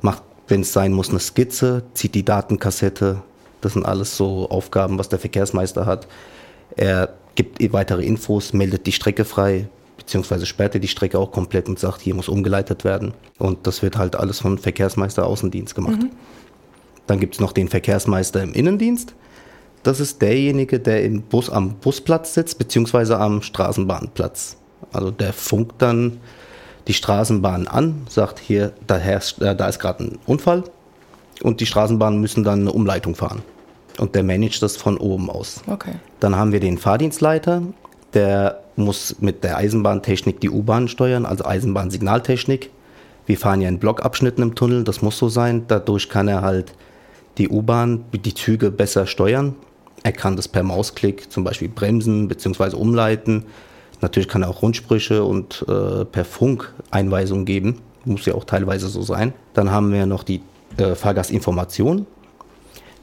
macht, 0.00 0.22
wenn 0.48 0.62
es 0.62 0.72
sein 0.72 0.92
muss, 0.94 1.10
eine 1.10 1.20
Skizze, 1.20 1.82
zieht 1.92 2.14
die 2.14 2.24
Datenkassette. 2.24 3.20
Das 3.60 3.74
sind 3.74 3.84
alles 3.84 4.16
so 4.16 4.48
Aufgaben, 4.48 4.98
was 4.98 5.10
der 5.10 5.18
Verkehrsmeister 5.18 5.84
hat. 5.84 6.08
Er 6.76 7.12
gibt 7.34 7.60
weitere 7.72 8.04
Infos, 8.04 8.54
meldet 8.54 8.86
die 8.86 8.92
Strecke 8.92 9.24
frei, 9.24 9.68
beziehungsweise 9.98 10.46
sperrt 10.46 10.74
er 10.74 10.80
die 10.80 10.88
Strecke 10.88 11.18
auch 11.18 11.30
komplett 11.30 11.68
und 11.68 11.78
sagt, 11.78 12.00
hier 12.00 12.14
muss 12.14 12.28
umgeleitet 12.28 12.84
werden. 12.84 13.12
Und 13.38 13.66
das 13.66 13.82
wird 13.82 13.98
halt 13.98 14.16
alles 14.16 14.40
von 14.40 14.58
Verkehrsmeister 14.58 15.26
Außendienst 15.26 15.74
gemacht. 15.74 16.00
Dann 17.06 17.20
gibt 17.20 17.34
es 17.34 17.40
noch 17.40 17.52
den 17.52 17.68
Verkehrsmeister 17.68 18.42
im 18.42 18.54
Innendienst. 18.54 19.14
Das 19.82 19.98
ist 19.98 20.22
derjenige, 20.22 20.78
der 20.78 21.04
im 21.04 21.22
Bus 21.22 21.50
am 21.50 21.74
Busplatz 21.74 22.34
sitzt, 22.34 22.58
beziehungsweise 22.58 23.18
am 23.18 23.42
Straßenbahnplatz. 23.42 24.56
Also 24.92 25.10
der 25.10 25.32
funkt 25.32 25.80
dann 25.80 26.20
die 26.88 26.94
Straßenbahn 26.94 27.68
an, 27.68 28.06
sagt 28.08 28.38
hier, 28.38 28.72
da, 28.86 28.96
herrscht, 28.96 29.40
äh, 29.40 29.54
da 29.54 29.68
ist 29.68 29.78
gerade 29.78 30.04
ein 30.04 30.18
Unfall 30.26 30.64
und 31.42 31.60
die 31.60 31.66
Straßenbahnen 31.66 32.20
müssen 32.20 32.44
dann 32.44 32.60
eine 32.60 32.72
Umleitung 32.72 33.14
fahren. 33.14 33.42
Und 33.98 34.14
der 34.14 34.22
managt 34.22 34.62
das 34.62 34.76
von 34.76 34.96
oben 34.96 35.30
aus. 35.30 35.62
Okay. 35.66 35.92
Dann 36.20 36.36
haben 36.36 36.52
wir 36.52 36.60
den 36.60 36.78
Fahrdienstleiter, 36.78 37.62
der 38.14 38.62
muss 38.76 39.16
mit 39.20 39.44
der 39.44 39.58
Eisenbahntechnik 39.58 40.40
die 40.40 40.50
U-Bahn 40.50 40.88
steuern, 40.88 41.26
also 41.26 41.44
Eisenbahnsignaltechnik. 41.44 42.70
Wir 43.26 43.38
fahren 43.38 43.60
ja 43.60 43.68
in 43.68 43.78
Blockabschnitten 43.78 44.42
im 44.42 44.54
Tunnel, 44.54 44.84
das 44.84 45.02
muss 45.02 45.18
so 45.18 45.28
sein. 45.28 45.64
Dadurch 45.68 46.08
kann 46.08 46.26
er 46.26 46.42
halt 46.42 46.74
die 47.38 47.48
U-Bahn, 47.48 48.04
die 48.12 48.34
Züge 48.34 48.70
besser 48.70 49.06
steuern. 49.06 49.54
Er 50.02 50.12
kann 50.12 50.36
das 50.36 50.48
per 50.48 50.62
Mausklick 50.62 51.30
zum 51.30 51.44
Beispiel 51.44 51.68
bremsen 51.68 52.28
bzw. 52.28 52.74
umleiten. 52.76 53.44
Natürlich 54.02 54.28
kann 54.28 54.42
er 54.42 54.50
auch 54.50 54.62
Rundsprüche 54.62 55.24
und 55.24 55.64
äh, 55.68 56.04
per 56.04 56.24
Funk 56.24 56.74
Einweisungen 56.90 57.46
geben. 57.46 57.78
Muss 58.04 58.26
ja 58.26 58.34
auch 58.34 58.44
teilweise 58.44 58.88
so 58.88 59.00
sein. 59.00 59.32
Dann 59.54 59.70
haben 59.70 59.92
wir 59.92 60.06
noch 60.06 60.24
die 60.24 60.42
äh, 60.76 60.94
Fahrgastinformation. 60.94 62.06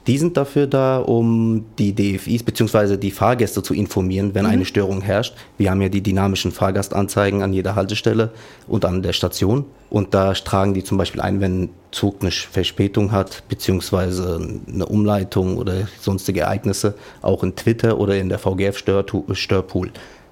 Die 0.06 0.18
sind 0.18 0.36
dafür 0.36 0.66
da, 0.66 0.98
um 0.98 1.66
die 1.78 1.94
DFIs 1.94 2.42
bzw. 2.42 2.96
die 2.96 3.10
Fahrgäste 3.10 3.62
zu 3.62 3.74
informieren, 3.74 4.34
wenn 4.34 4.46
eine 4.46 4.64
Störung 4.64 5.02
herrscht. 5.02 5.34
Wir 5.58 5.70
haben 5.70 5.82
ja 5.82 5.88
die 5.88 6.02
dynamischen 6.02 6.52
Fahrgastanzeigen 6.52 7.42
an 7.42 7.52
jeder 7.52 7.74
Haltestelle 7.74 8.30
und 8.66 8.84
an 8.84 9.02
der 9.02 9.12
Station. 9.12 9.66
Und 9.90 10.14
da 10.14 10.32
tragen 10.32 10.72
die 10.72 10.84
zum 10.84 10.96
Beispiel 10.96 11.20
ein, 11.20 11.40
wenn 11.40 11.64
ein 11.64 11.70
Zug 11.92 12.16
eine 12.20 12.30
Verspätung 12.30 13.12
hat, 13.12 13.42
beziehungsweise 13.48 14.40
eine 14.72 14.86
Umleitung 14.86 15.58
oder 15.58 15.86
sonstige 16.00 16.40
Ereignisse, 16.40 16.94
auch 17.20 17.42
in 17.42 17.54
Twitter 17.54 17.98
oder 17.98 18.16
in 18.16 18.30
der 18.30 18.38
VGF-Störpool. 18.38 19.90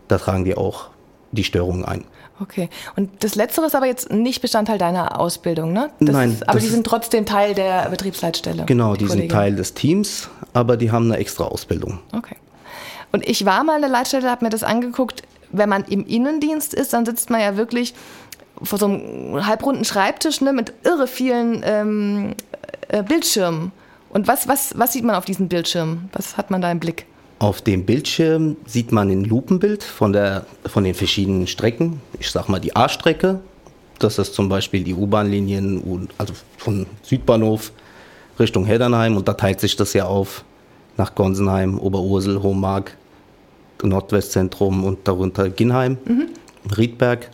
Da 0.08 0.18
tragen 0.18 0.44
die 0.44 0.56
auch 0.56 0.88
die 1.32 1.44
Störungen 1.44 1.84
ein. 1.84 2.04
Okay. 2.40 2.68
Und 2.96 3.24
das 3.24 3.34
Letztere 3.34 3.66
ist 3.66 3.74
aber 3.74 3.86
jetzt 3.86 4.12
nicht 4.12 4.40
Bestandteil 4.40 4.78
deiner 4.78 5.20
Ausbildung, 5.20 5.72
ne? 5.72 5.90
Das 6.00 6.14
Nein, 6.14 6.32
Ist, 6.32 6.48
aber 6.48 6.60
die 6.60 6.68
sind 6.68 6.86
trotzdem 6.86 7.26
Teil 7.26 7.54
der 7.54 7.88
Betriebsleitstelle. 7.90 8.64
Genau, 8.64 8.94
die 8.94 9.06
sind 9.06 9.16
Kollegin. 9.16 9.28
Teil 9.28 9.56
des 9.56 9.74
Teams, 9.74 10.28
aber 10.52 10.76
die 10.76 10.90
haben 10.92 11.06
eine 11.06 11.16
extra 11.18 11.44
Ausbildung. 11.44 11.98
Okay. 12.12 12.36
Und 13.10 13.28
ich 13.28 13.44
war 13.44 13.64
mal 13.64 13.76
in 13.76 13.82
der 13.82 13.90
Leitstelle, 13.90 14.30
habe 14.30 14.44
mir 14.44 14.50
das 14.50 14.62
angeguckt. 14.62 15.22
Wenn 15.50 15.68
man 15.68 15.84
im 15.84 16.06
Innendienst 16.06 16.74
ist, 16.74 16.92
dann 16.92 17.06
sitzt 17.06 17.30
man 17.30 17.40
ja 17.40 17.56
wirklich 17.56 17.94
vor 18.62 18.78
so 18.78 18.86
einem 18.86 19.46
halbrunden 19.46 19.84
Schreibtisch 19.84 20.40
ne, 20.40 20.52
mit 20.52 20.72
irre 20.84 21.06
vielen 21.06 21.62
ähm, 21.64 22.34
äh, 22.88 23.02
Bildschirmen. 23.02 23.72
Und 24.10 24.28
was, 24.28 24.46
was, 24.46 24.78
was 24.78 24.92
sieht 24.92 25.04
man 25.04 25.16
auf 25.16 25.24
diesen 25.24 25.48
Bildschirmen? 25.48 26.08
Was 26.12 26.36
hat 26.36 26.50
man 26.50 26.60
da 26.60 26.70
im 26.70 26.80
Blick? 26.80 27.06
Auf 27.38 27.62
dem 27.62 27.84
Bildschirm 27.84 28.56
sieht 28.66 28.90
man 28.90 29.10
ein 29.10 29.24
Lupenbild 29.24 29.84
von, 29.84 30.12
der, 30.12 30.46
von 30.66 30.82
den 30.82 30.94
verschiedenen 30.94 31.46
Strecken. 31.46 32.00
Ich 32.18 32.30
sag 32.30 32.48
mal 32.48 32.58
die 32.58 32.74
A-Strecke. 32.74 33.38
Das 34.00 34.18
ist 34.18 34.34
zum 34.34 34.48
Beispiel 34.48 34.82
die 34.82 34.94
U-Bahn-Linien, 34.94 36.08
also 36.18 36.34
von 36.56 36.86
Südbahnhof 37.02 37.72
Richtung 38.40 38.64
Heddernheim. 38.64 39.16
Und 39.16 39.28
da 39.28 39.34
teilt 39.34 39.60
sich 39.60 39.76
das 39.76 39.92
ja 39.92 40.06
auf 40.06 40.44
nach 40.96 41.14
Gonsenheim, 41.14 41.78
Oberursel, 41.78 42.42
Hommark, 42.42 42.96
Nordwestzentrum 43.82 44.82
und 44.82 45.06
darunter 45.06 45.48
Ginheim, 45.48 45.98
Riedberg. 46.76 47.30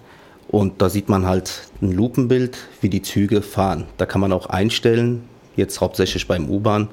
Und 0.48 0.82
da 0.82 0.90
sieht 0.90 1.08
man 1.08 1.26
halt 1.26 1.68
ein 1.80 1.92
Lupenbild, 1.92 2.58
wie 2.82 2.90
die 2.90 3.00
Züge 3.00 3.40
fahren. 3.40 3.86
Da 3.96 4.04
kann 4.04 4.20
man 4.20 4.32
auch 4.32 4.46
einstellen, 4.46 5.24
jetzt 5.56 5.80
hauptsächlich 5.80 6.28
beim 6.28 6.48
U-Bahn, 6.50 6.88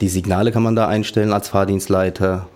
die 0.00 0.08
Signale 0.08 0.52
kann 0.52 0.62
man 0.62 0.76
da 0.76 0.88
einstellen 0.88 1.32
als 1.32 1.48
Fahrdienstleiter, 1.48 2.46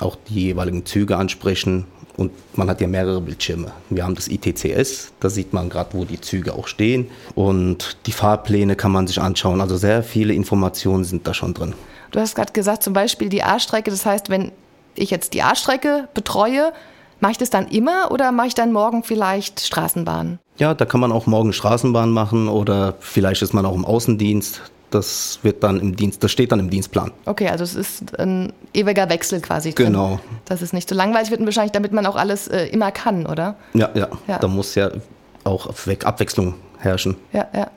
auch 0.00 0.16
die 0.28 0.46
jeweiligen 0.46 0.84
Züge 0.84 1.16
ansprechen 1.16 1.86
und 2.16 2.32
man 2.56 2.68
hat 2.70 2.80
ja 2.80 2.86
mehrere 2.86 3.20
Bildschirme. 3.20 3.72
Wir 3.90 4.04
haben 4.04 4.14
das 4.14 4.28
ITCS, 4.28 5.12
da 5.20 5.28
sieht 5.30 5.52
man 5.52 5.68
gerade, 5.68 5.90
wo 5.92 6.04
die 6.04 6.20
Züge 6.20 6.54
auch 6.54 6.66
stehen 6.66 7.10
und 7.34 7.96
die 8.06 8.12
Fahrpläne 8.12 8.76
kann 8.76 8.92
man 8.92 9.06
sich 9.06 9.20
anschauen. 9.20 9.60
Also 9.60 9.76
sehr 9.76 10.02
viele 10.02 10.34
Informationen 10.34 11.04
sind 11.04 11.26
da 11.26 11.34
schon 11.34 11.54
drin. 11.54 11.74
Du 12.10 12.20
hast 12.20 12.34
gerade 12.34 12.52
gesagt, 12.52 12.82
zum 12.82 12.92
Beispiel 12.92 13.28
die 13.28 13.42
A-Strecke. 13.42 13.90
Das 13.90 14.06
heißt, 14.06 14.30
wenn 14.30 14.52
ich 14.94 15.10
jetzt 15.10 15.34
die 15.34 15.42
A-Strecke 15.42 16.08
betreue, 16.14 16.72
mache 17.20 17.32
ich 17.32 17.38
das 17.38 17.50
dann 17.50 17.68
immer 17.68 18.10
oder 18.10 18.32
mache 18.32 18.48
ich 18.48 18.54
dann 18.54 18.72
morgen 18.72 19.02
vielleicht 19.02 19.60
Straßenbahn? 19.60 20.38
Ja, 20.58 20.72
da 20.72 20.86
kann 20.86 21.00
man 21.00 21.12
auch 21.12 21.26
morgen 21.26 21.52
Straßenbahn 21.52 22.10
machen 22.10 22.48
oder 22.48 22.94
vielleicht 23.00 23.42
ist 23.42 23.52
man 23.52 23.66
auch 23.66 23.74
im 23.74 23.84
Außendienst. 23.84 24.62
Das 24.90 25.40
wird 25.42 25.62
dann 25.64 25.80
im 25.80 25.96
Dienst, 25.96 26.22
das 26.22 26.30
steht 26.30 26.52
dann 26.52 26.60
im 26.60 26.70
Dienstplan. 26.70 27.10
Okay, 27.24 27.48
also 27.48 27.64
es 27.64 27.74
ist 27.74 28.18
ein 28.20 28.52
ewiger 28.72 29.08
Wechsel 29.08 29.40
quasi. 29.40 29.74
Drin. 29.74 29.86
Genau. 29.86 30.20
Dass 30.44 30.62
es 30.62 30.72
nicht 30.72 30.88
so 30.88 30.94
langweilig 30.94 31.30
wird 31.30 31.44
wahrscheinlich, 31.44 31.72
damit 31.72 31.92
man 31.92 32.06
auch 32.06 32.16
alles 32.16 32.46
äh, 32.48 32.66
immer 32.66 32.92
kann, 32.92 33.26
oder? 33.26 33.56
Ja, 33.74 33.90
ja, 33.94 34.08
Ja. 34.28 34.38
da 34.38 34.46
muss 34.48 34.74
ja 34.76 34.90
auch 35.44 35.66
Abwechslung 36.04 36.54
herrschen. 36.78 37.16
Ja, 37.32 37.46
ja. 37.52 37.70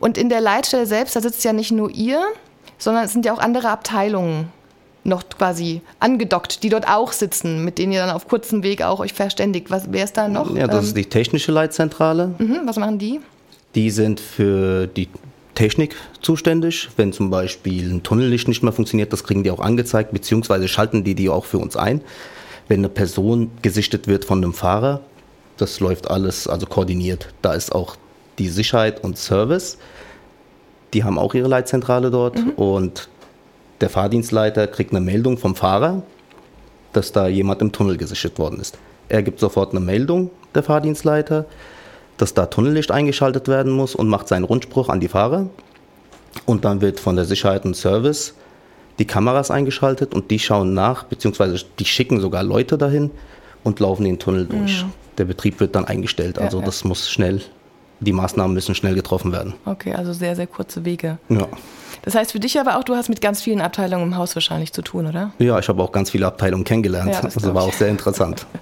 Und 0.00 0.18
in 0.18 0.28
der 0.28 0.40
Leitstelle 0.42 0.86
selbst, 0.86 1.16
da 1.16 1.20
sitzt 1.20 1.44
ja 1.44 1.52
nicht 1.52 1.70
nur 1.72 1.90
ihr, 1.90 2.20
sondern 2.78 3.04
es 3.04 3.12
sind 3.12 3.24
ja 3.24 3.32
auch 3.32 3.38
andere 3.38 3.70
Abteilungen 3.70 4.48
noch 5.02 5.22
quasi 5.28 5.82
angedockt, 6.00 6.62
die 6.62 6.68
dort 6.70 6.88
auch 6.88 7.12
sitzen, 7.12 7.64
mit 7.64 7.78
denen 7.78 7.92
ihr 7.92 8.00
dann 8.00 8.14
auf 8.14 8.26
kurzem 8.28 8.62
Weg 8.62 8.82
auch 8.82 9.00
euch 9.00 9.12
verständigt. 9.12 9.70
Was, 9.70 9.84
wer 9.90 10.04
ist 10.04 10.16
da 10.16 10.28
noch? 10.28 10.54
Ja, 10.54 10.66
das 10.66 10.76
Ähm, 10.80 10.84
ist 10.84 10.96
die 10.96 11.04
technische 11.06 11.52
Leitzentrale. 11.52 12.34
mhm, 12.38 12.60
was 12.64 12.76
machen 12.76 12.98
die? 12.98 13.20
Die 13.74 13.90
sind 13.90 14.18
für 14.20 14.86
die 14.86 15.08
Technik 15.54 15.96
zuständig. 16.20 16.88
Wenn 16.96 17.12
zum 17.12 17.30
Beispiel 17.30 17.90
ein 17.92 18.02
Tunnellicht 18.02 18.48
nicht 18.48 18.62
mehr 18.62 18.72
funktioniert, 18.72 19.12
das 19.12 19.24
kriegen 19.24 19.42
die 19.42 19.50
auch 19.50 19.60
angezeigt, 19.60 20.12
beziehungsweise 20.12 20.68
schalten 20.68 21.04
die 21.04 21.14
die 21.14 21.28
auch 21.28 21.44
für 21.44 21.58
uns 21.58 21.76
ein. 21.76 22.00
Wenn 22.68 22.80
eine 22.80 22.88
Person 22.88 23.50
gesichtet 23.62 24.06
wird 24.06 24.24
von 24.24 24.42
einem 24.42 24.54
Fahrer, 24.54 25.00
das 25.56 25.80
läuft 25.80 26.10
alles 26.10 26.48
also 26.48 26.66
koordiniert. 26.66 27.28
Da 27.42 27.52
ist 27.52 27.74
auch 27.74 27.96
die 28.38 28.48
Sicherheit 28.48 29.04
und 29.04 29.18
Service. 29.18 29.78
Die 30.92 31.04
haben 31.04 31.18
auch 31.18 31.34
ihre 31.34 31.48
Leitzentrale 31.48 32.10
dort 32.10 32.38
und 32.56 33.08
der 33.80 33.90
Fahrdienstleiter 33.90 34.66
kriegt 34.66 34.92
eine 34.92 35.00
Meldung 35.00 35.38
vom 35.38 35.56
Fahrer, 35.56 36.02
dass 36.92 37.12
da 37.12 37.26
jemand 37.26 37.60
im 37.60 37.72
Tunnel 37.72 37.96
gesichtet 37.96 38.38
worden 38.38 38.60
ist. 38.60 38.78
Er 39.08 39.22
gibt 39.22 39.40
sofort 39.40 39.72
eine 39.72 39.80
Meldung, 39.80 40.30
der 40.54 40.62
Fahrdienstleiter, 40.62 41.46
dass 42.16 42.34
da 42.34 42.46
Tunnellicht 42.46 42.90
eingeschaltet 42.90 43.48
werden 43.48 43.72
muss 43.72 43.94
und 43.94 44.08
macht 44.08 44.28
seinen 44.28 44.44
Rundspruch 44.44 44.88
an 44.88 45.00
die 45.00 45.08
Fahrer. 45.08 45.46
Und 46.46 46.64
dann 46.64 46.80
wird 46.80 47.00
von 47.00 47.16
der 47.16 47.24
Sicherheit 47.24 47.64
und 47.64 47.76
Service 47.76 48.34
die 48.98 49.06
Kameras 49.06 49.50
eingeschaltet 49.50 50.14
und 50.14 50.30
die 50.30 50.38
schauen 50.38 50.74
nach, 50.74 51.04
beziehungsweise 51.04 51.64
die 51.78 51.84
schicken 51.84 52.20
sogar 52.20 52.42
Leute 52.42 52.78
dahin 52.78 53.10
und 53.64 53.80
laufen 53.80 54.04
den 54.04 54.18
Tunnel 54.18 54.46
durch. 54.46 54.84
Der 55.18 55.24
Betrieb 55.24 55.60
wird 55.60 55.74
dann 55.74 55.84
eingestellt. 55.84 56.38
Also 56.38 56.60
ja. 56.60 56.64
das 56.64 56.84
muss 56.84 57.10
schnell, 57.10 57.40
die 58.00 58.12
Maßnahmen 58.12 58.54
müssen 58.54 58.74
schnell 58.74 58.94
getroffen 58.94 59.32
werden. 59.32 59.54
Okay, 59.64 59.94
also 59.94 60.12
sehr, 60.12 60.36
sehr 60.36 60.46
kurze 60.46 60.84
Wege. 60.84 61.18
Ja. 61.28 61.48
Das 62.02 62.14
heißt 62.14 62.32
für 62.32 62.40
dich 62.40 62.60
aber 62.60 62.78
auch, 62.78 62.84
du 62.84 62.94
hast 62.94 63.08
mit 63.08 63.20
ganz 63.20 63.40
vielen 63.40 63.60
Abteilungen 63.60 64.04
im 64.04 64.16
Haus 64.16 64.36
wahrscheinlich 64.36 64.72
zu 64.72 64.82
tun, 64.82 65.06
oder? 65.06 65.32
Ja, 65.38 65.58
ich 65.58 65.68
habe 65.68 65.82
auch 65.82 65.90
ganz 65.90 66.10
viele 66.10 66.26
Abteilungen 66.26 66.64
kennengelernt. 66.64 67.14
Ja, 67.14 67.22
das 67.22 67.34
glaub 67.36 67.54
war 67.54 67.62
auch 67.62 67.72
sehr 67.72 67.88
interessant. 67.88 68.46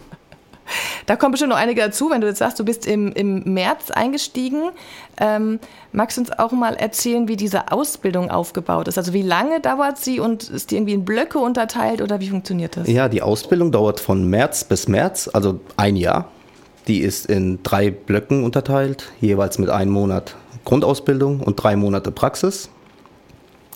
Da 1.07 1.16
kommen 1.16 1.33
bestimmt 1.33 1.50
noch 1.50 1.59
einige 1.59 1.81
dazu, 1.81 2.11
wenn 2.11 2.21
du 2.21 2.26
jetzt 2.26 2.38
sagst, 2.38 2.59
du 2.59 2.64
bist 2.64 2.87
im, 2.87 3.12
im 3.12 3.42
März 3.52 3.90
eingestiegen. 3.90 4.71
Ähm, 5.19 5.59
magst 5.92 6.16
du 6.16 6.23
uns 6.23 6.31
auch 6.38 6.52
mal 6.52 6.75
erzählen, 6.75 7.28
wie 7.28 7.37
diese 7.37 7.73
Ausbildung 7.73 8.31
aufgebaut 8.31 8.88
ist? 8.88 8.99
Also 8.99 9.12
wie 9.12 9.23
lange 9.23 9.61
dauert 9.61 9.99
sie 9.99 10.21
und 10.21 10.49
ist 10.49 10.71
die 10.71 10.76
irgendwie 10.76 10.95
in 10.95 11.04
Blöcke 11.04 11.38
unterteilt 11.38 12.00
oder 12.00 12.21
wie 12.21 12.28
funktioniert 12.28 12.76
das? 12.76 12.88
Ja, 12.88 13.09
die 13.09 13.23
Ausbildung 13.23 13.73
dauert 13.73 14.00
von 14.00 14.28
März 14.28 14.64
bis 14.64 14.88
März, 14.88 15.28
also 15.33 15.61
ein 15.76 15.97
Jahr. 15.97 16.28
Die 16.88 17.00
ist 17.00 17.26
in 17.26 17.62
drei 17.62 17.90
Blöcken 17.90 18.45
unterteilt, 18.45 19.11
jeweils 19.21 19.59
mit 19.59 19.71
einem 19.71 19.92
Monat 19.92 20.35
Grundausbildung 20.64 21.40
und 21.40 21.57
drei 21.57 21.76
Monate 21.76 22.11
Praxis. 22.11 22.69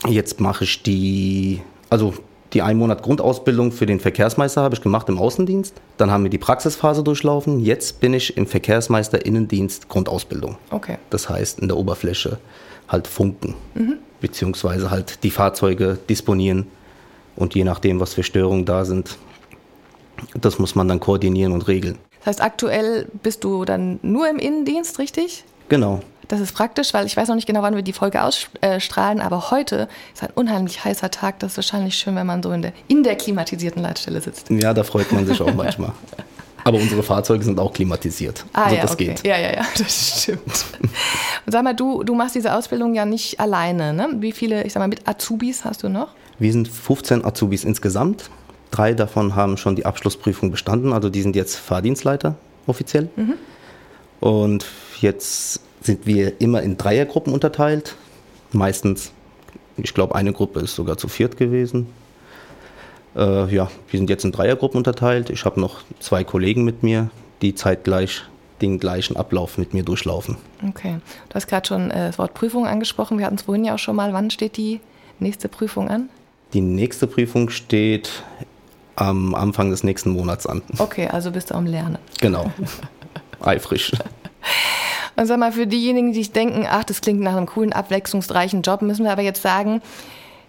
Jetzt 0.07 0.41
mache 0.41 0.65
ich 0.65 0.83
die, 0.83 1.63
also 1.91 2.15
die 2.53 2.63
ein 2.63 2.77
Monat 2.77 3.03
Grundausbildung 3.03 3.73
für 3.73 3.87
den 3.87 4.01
Verkehrsmeister 4.01 4.63
habe 4.63 4.75
ich 4.75 4.81
gemacht 4.81 5.09
im 5.09 5.19
Außendienst. 5.19 5.75
Dann 5.97 6.11
haben 6.11 6.23
wir 6.23 6.31
die 6.31 6.39
Praxisphase 6.39 7.03
durchlaufen. 7.03 7.61
Jetzt 7.61 8.01
bin 8.01 8.15
ich 8.15 8.37
im 8.37 8.47
Verkehrsmeister 8.47 9.27
Innendienst 9.27 9.89
Grundausbildung. 9.89 10.57
Okay. 10.71 10.99
Das 11.11 11.29
heißt, 11.29 11.61
in 11.61 11.69
der 11.69 11.77
Oberfläche 11.77 12.39
halt 12.89 13.09
funken, 13.09 13.55
beziehungsweise 14.21 14.91
halt 14.91 15.25
die 15.25 15.31
Fahrzeuge 15.31 15.99
disponieren 16.09 16.69
und 17.35 17.55
je 17.55 17.65
nachdem, 17.65 18.01
was 18.01 18.15
für 18.15 18.23
Störungen 18.23 18.65
da 18.65 18.85
sind, 18.85 19.19
das 20.41 20.59
muss 20.59 20.75
man 20.75 20.89
dann 20.89 21.01
koordinieren 21.01 21.53
und 21.53 21.69
regeln. 21.69 21.99
Das 22.21 22.27
heißt, 22.29 22.43
aktuell 22.43 23.07
bist 23.23 23.45
du 23.45 23.65
dann 23.65 23.99
nur 24.03 24.29
im 24.29 24.39
Innendienst, 24.39 24.99
richtig? 24.99 25.45
Genau. 25.69 26.01
Das 26.29 26.41
ist 26.41 26.53
praktisch, 26.53 26.93
weil 26.93 27.07
ich 27.07 27.17
weiß 27.17 27.29
noch 27.29 27.37
nicht 27.37 27.47
genau, 27.47 27.63
wann 27.63 27.77
wir 27.77 27.83
die 27.83 27.93
Folge 27.93 28.23
ausstrahlen, 28.23 29.21
aber 29.21 29.51
heute 29.51 29.89
ist 30.13 30.25
ein 30.25 30.31
unheimlich 30.35 30.85
heißer 30.85 31.11
Tag. 31.11 31.39
Das 31.39 31.53
ist 31.53 31.59
wahrscheinlich 31.59 31.97
schön, 31.97 32.17
wenn 32.17 32.27
man 32.27 32.43
so 32.43 32.51
in 32.51 32.63
der, 32.63 32.73
in 32.89 33.05
der 33.05 33.15
klimatisierten 33.15 33.81
Leitstelle 33.81 34.21
sitzt. 34.21 34.51
Ja, 34.51 34.75
da 34.75 34.83
freut 34.83 35.11
man 35.13 35.25
sich 35.27 35.41
auch 35.41 35.55
manchmal. 35.55 35.93
Aber 36.65 36.79
unsere 36.79 37.05
Fahrzeuge 37.05 37.45
sind 37.45 37.61
auch 37.61 37.73
klimatisiert. 37.73 38.45
Ah, 38.53 38.65
also 38.65 38.77
ja, 38.77 38.83
das 38.83 38.93
okay. 38.95 39.05
geht. 39.07 39.25
Ja, 39.25 39.39
ja, 39.39 39.53
ja, 39.55 39.65
das 39.79 40.23
stimmt. 40.23 40.67
Und 41.47 41.53
sag 41.53 41.63
mal, 41.63 41.75
du, 41.75 42.03
du 42.03 42.13
machst 42.17 42.35
diese 42.35 42.53
Ausbildung 42.53 42.93
ja 42.95 43.05
nicht 43.05 43.39
alleine, 43.39 43.93
ne? 43.93 44.09
Wie 44.19 44.33
viele, 44.33 44.65
ich 44.65 44.73
sag 44.73 44.81
mal, 44.81 44.89
mit 44.89 45.07
Azubis 45.07 45.65
hast 45.65 45.85
du 45.85 45.89
noch? 45.89 46.09
Wir 46.41 46.51
sind 46.51 46.67
15 46.67 47.25
Azubis 47.25 47.63
insgesamt. 47.63 48.31
Drei 48.73 48.95
davon 48.95 49.37
haben 49.37 49.57
schon 49.57 49.77
die 49.77 49.87
Abschlussprüfung 49.87 50.51
bestanden, 50.51 50.93
also 50.93 51.09
die 51.09 51.23
sind 51.23 51.37
jetzt 51.37 51.55
Fahrdienstleiter 51.55 52.35
offiziell. 52.67 53.09
Und 54.19 54.67
jetzt 55.01 55.61
sind 55.81 56.07
wir 56.07 56.41
immer 56.41 56.63
in 56.63 56.77
Dreiergruppen 56.77 57.33
unterteilt. 57.33 57.97
Meistens, 58.53 59.13
ich 59.77 59.95
glaube, 59.95 60.15
eine 60.15 60.33
Gruppe 60.33 60.61
ist 60.61 60.75
sogar 60.75 60.97
zu 60.97 61.09
viert 61.09 61.37
gewesen. 61.37 61.87
Äh, 63.15 63.55
ja, 63.55 63.71
wir 63.91 63.99
sind 63.99 64.11
jetzt 64.11 64.25
in 64.25 64.33
Dreiergruppen 64.33 64.79
unterteilt. 64.79 65.31
Ich 65.31 65.45
habe 65.45 65.61
noch 65.61 65.83
zwei 66.01 66.25
Kollegen 66.25 66.65
mit 66.65 66.83
mir, 66.83 67.11
die 67.43 67.55
zeitgleich 67.55 68.25
den 68.61 68.79
gleichen 68.79 69.17
Ablauf 69.17 69.59
mit 69.59 69.75
mir 69.75 69.83
durchlaufen. 69.83 70.37
Okay. 70.67 70.99
Du 71.29 71.35
hast 71.35 71.47
gerade 71.47 71.67
schon 71.67 71.91
äh, 71.91 72.09
das 72.09 72.19
Wort 72.19 72.35
Prüfung 72.35 72.67
angesprochen. 72.67 73.19
Wir 73.19 73.27
hatten 73.27 73.37
es 73.37 73.43
vorhin 73.43 73.65
ja 73.65 73.75
auch 73.75 73.79
schon 73.79 73.97
mal. 73.97 74.13
Wann 74.13 74.31
steht 74.31 74.57
die 74.57 74.81
nächste 75.19 75.49
Prüfung 75.49 75.89
an? 75.89 76.09
Die 76.53 76.61
nächste 76.61 77.07
Prüfung 77.07 77.51
steht 77.51 78.23
am 78.95 79.35
Anfang 79.35 79.71
des 79.71 79.85
nächsten 79.85 80.11
Monats 80.11 80.47
an. 80.47 80.63
Okay, 80.79 81.09
also 81.09 81.31
bist 81.31 81.51
du 81.51 81.55
am 81.55 81.67
Lernen. 81.67 81.99
Genau. 82.21 82.51
Eifrig. 83.41 83.93
Und 85.17 85.27
sag 85.27 85.39
mal, 85.39 85.53
für 85.53 85.67
diejenigen, 85.67 86.13
die 86.13 86.19
sich 86.19 86.33
denken, 86.33 86.67
ach, 86.69 86.85
das 86.85 87.01
klingt 87.01 87.21
nach 87.21 87.37
einem 87.37 87.47
coolen, 87.47 87.73
abwechslungsreichen 87.73 88.63
Job, 88.63 88.83
müssen 88.83 89.05
wir 89.05 89.13
aber 89.13 89.23
jetzt 89.23 89.43
sagen, 89.43 89.81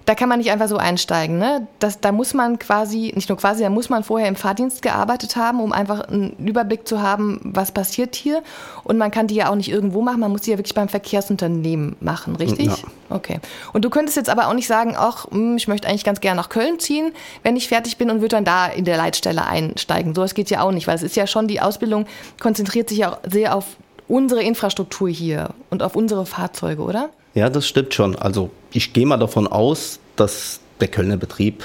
da 0.08 0.16
kann 0.16 0.30
man 0.30 0.40
nicht 0.40 0.52
einfach 0.52 0.70
so 0.70 0.78
einsteigen. 0.78 1.38
Ne? 1.38 1.68
Das, 1.80 2.00
da 2.00 2.14
muss 2.14 2.34
man 2.34 2.60
quasi, 2.60 3.12
nicht 3.14 3.28
nur 3.28 3.38
quasi, 3.38 3.64
da 3.64 3.70
muss 3.70 3.90
man 3.90 4.06
vorher 4.06 4.30
im 4.30 4.38
Fahrdienst 4.38 4.82
gearbeitet 4.82 5.36
haben, 5.36 5.60
um 5.60 5.74
einfach 5.74 6.08
einen 6.08 6.32
Überblick 6.38 6.88
zu 6.88 7.02
haben, 7.02 7.42
was 7.44 7.74
passiert 7.74 8.16
hier. 8.16 8.42
Und 8.86 8.98
man 8.98 9.12
kann 9.12 9.28
die 9.28 9.36
ja 9.36 9.50
auch 9.50 9.56
nicht 9.56 9.70
irgendwo 9.70 10.02
machen, 10.02 10.22
man 10.22 10.32
muss 10.32 10.42
die 10.42 10.52
ja 10.52 10.58
wirklich 10.58 10.76
beim 10.76 10.88
Verkehrsunternehmen 10.88 11.98
machen, 12.00 12.38
richtig? 12.38 12.68
Ja. 12.68 12.76
Okay. 13.10 13.42
Und 13.74 13.84
du 13.84 13.90
könntest 13.90 14.16
jetzt 14.16 14.30
aber 14.30 14.48
auch 14.48 14.54
nicht 14.54 14.68
sagen, 14.68 14.96
ach, 14.98 15.30
hm, 15.30 15.58
ich 15.58 15.68
möchte 15.68 15.90
eigentlich 15.90 16.06
ganz 16.06 16.22
gerne 16.22 16.40
nach 16.40 16.48
Köln 16.48 16.80
ziehen, 16.80 17.12
wenn 17.44 17.58
ich 17.58 17.68
fertig 17.68 17.98
bin 17.98 18.10
und 18.10 18.22
würde 18.22 18.38
dann 18.38 18.46
da 18.46 18.68
in 18.68 18.86
der 18.86 18.96
Leitstelle 18.96 19.46
einsteigen. 19.46 20.16
So, 20.16 20.22
das 20.22 20.36
geht 20.36 20.50
ja 20.50 20.62
auch 20.62 20.72
nicht, 20.72 20.88
weil 20.88 20.96
es 20.96 21.04
ist 21.04 21.18
ja 21.18 21.28
schon, 21.28 21.50
die 21.50 21.60
Ausbildung 21.60 22.06
konzentriert 22.40 22.88
sich 22.88 23.00
ja 23.00 23.12
auch 23.12 23.20
sehr 23.30 23.54
auf 23.54 23.66
unsere 24.08 24.42
Infrastruktur 24.44 25.10
hier 25.10 25.50
und 25.70 25.84
auf 25.84 25.96
unsere 25.96 26.26
Fahrzeuge, 26.26 26.82
oder? 26.82 27.10
Ja, 27.34 27.50
das 27.50 27.68
stimmt 27.68 27.94
schon. 27.94 28.16
Also 28.16 28.50
ich 28.72 28.94
gehe 28.94 29.06
mal 29.06 29.18
davon 29.18 29.48
aus, 29.48 30.00
dass 30.16 30.60
der 30.80 30.88
Kölner 30.88 31.18
Betrieb 31.18 31.64